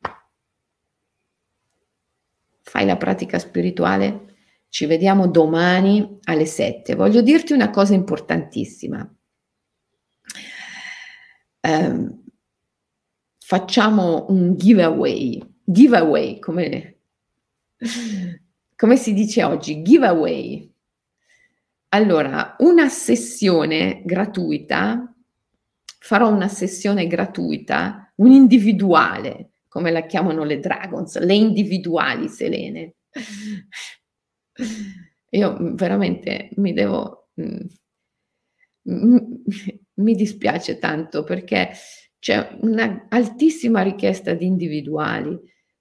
[2.61, 4.35] Fai la pratica spirituale,
[4.69, 6.95] ci vediamo domani alle 7.
[6.95, 9.09] Voglio dirti una cosa importantissima.
[11.59, 12.09] Eh,
[13.39, 16.97] facciamo un giveaway, giveaway come,
[18.75, 20.66] come si dice oggi, giveaway.
[21.89, 25.14] Allora, una sessione gratuita,
[25.99, 32.95] farò una sessione gratuita, un individuale, come la chiamano le Dragons, le individuali Selene.
[35.31, 37.30] Io veramente mi devo...
[37.41, 37.59] Mm,
[39.97, 41.72] mi dispiace tanto perché
[42.19, 45.38] c'è un'altissima richiesta di individuali,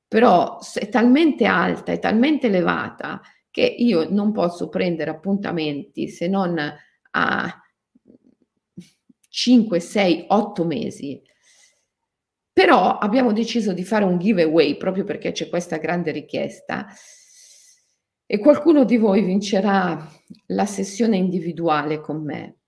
[0.07, 3.21] però è talmente alta, è talmente elevata
[3.57, 6.59] che io non posso prendere appuntamenti se non
[7.13, 7.63] a
[9.31, 11.23] 5, 6, 8 mesi.
[12.53, 16.87] Però abbiamo deciso di fare un giveaway proprio perché c'è questa grande richiesta
[18.27, 20.07] e qualcuno di voi vincerà
[20.49, 22.59] la sessione individuale con me.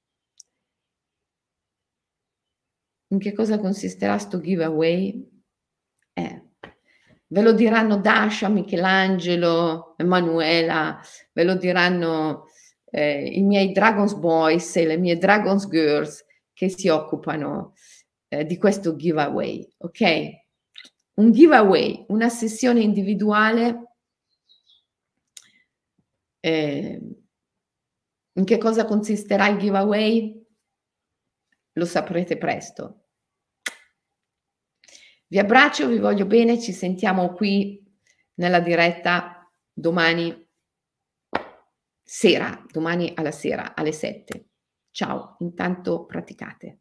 [3.09, 5.43] In che cosa consisterà sto giveaway?
[6.15, 6.48] Eh,
[7.29, 11.01] ve lo diranno Dasha, Michelangelo, Emanuela,
[11.33, 12.47] ve lo diranno
[12.91, 17.75] eh, i miei Dragons Boys e le mie Dragons Girls che si occupano
[18.29, 20.31] eh, di questo giveaway, ok?
[21.15, 23.93] Un giveaway, una sessione individuale.
[26.41, 27.01] Eh,
[28.33, 30.47] in che cosa consisterà il giveaway?
[31.73, 33.08] Lo saprete presto.
[35.31, 37.85] Vi abbraccio, vi voglio bene, ci sentiamo qui
[38.37, 40.49] nella diretta domani
[42.03, 44.49] sera, domani alla sera alle 7.
[44.91, 46.77] Ciao, intanto praticate.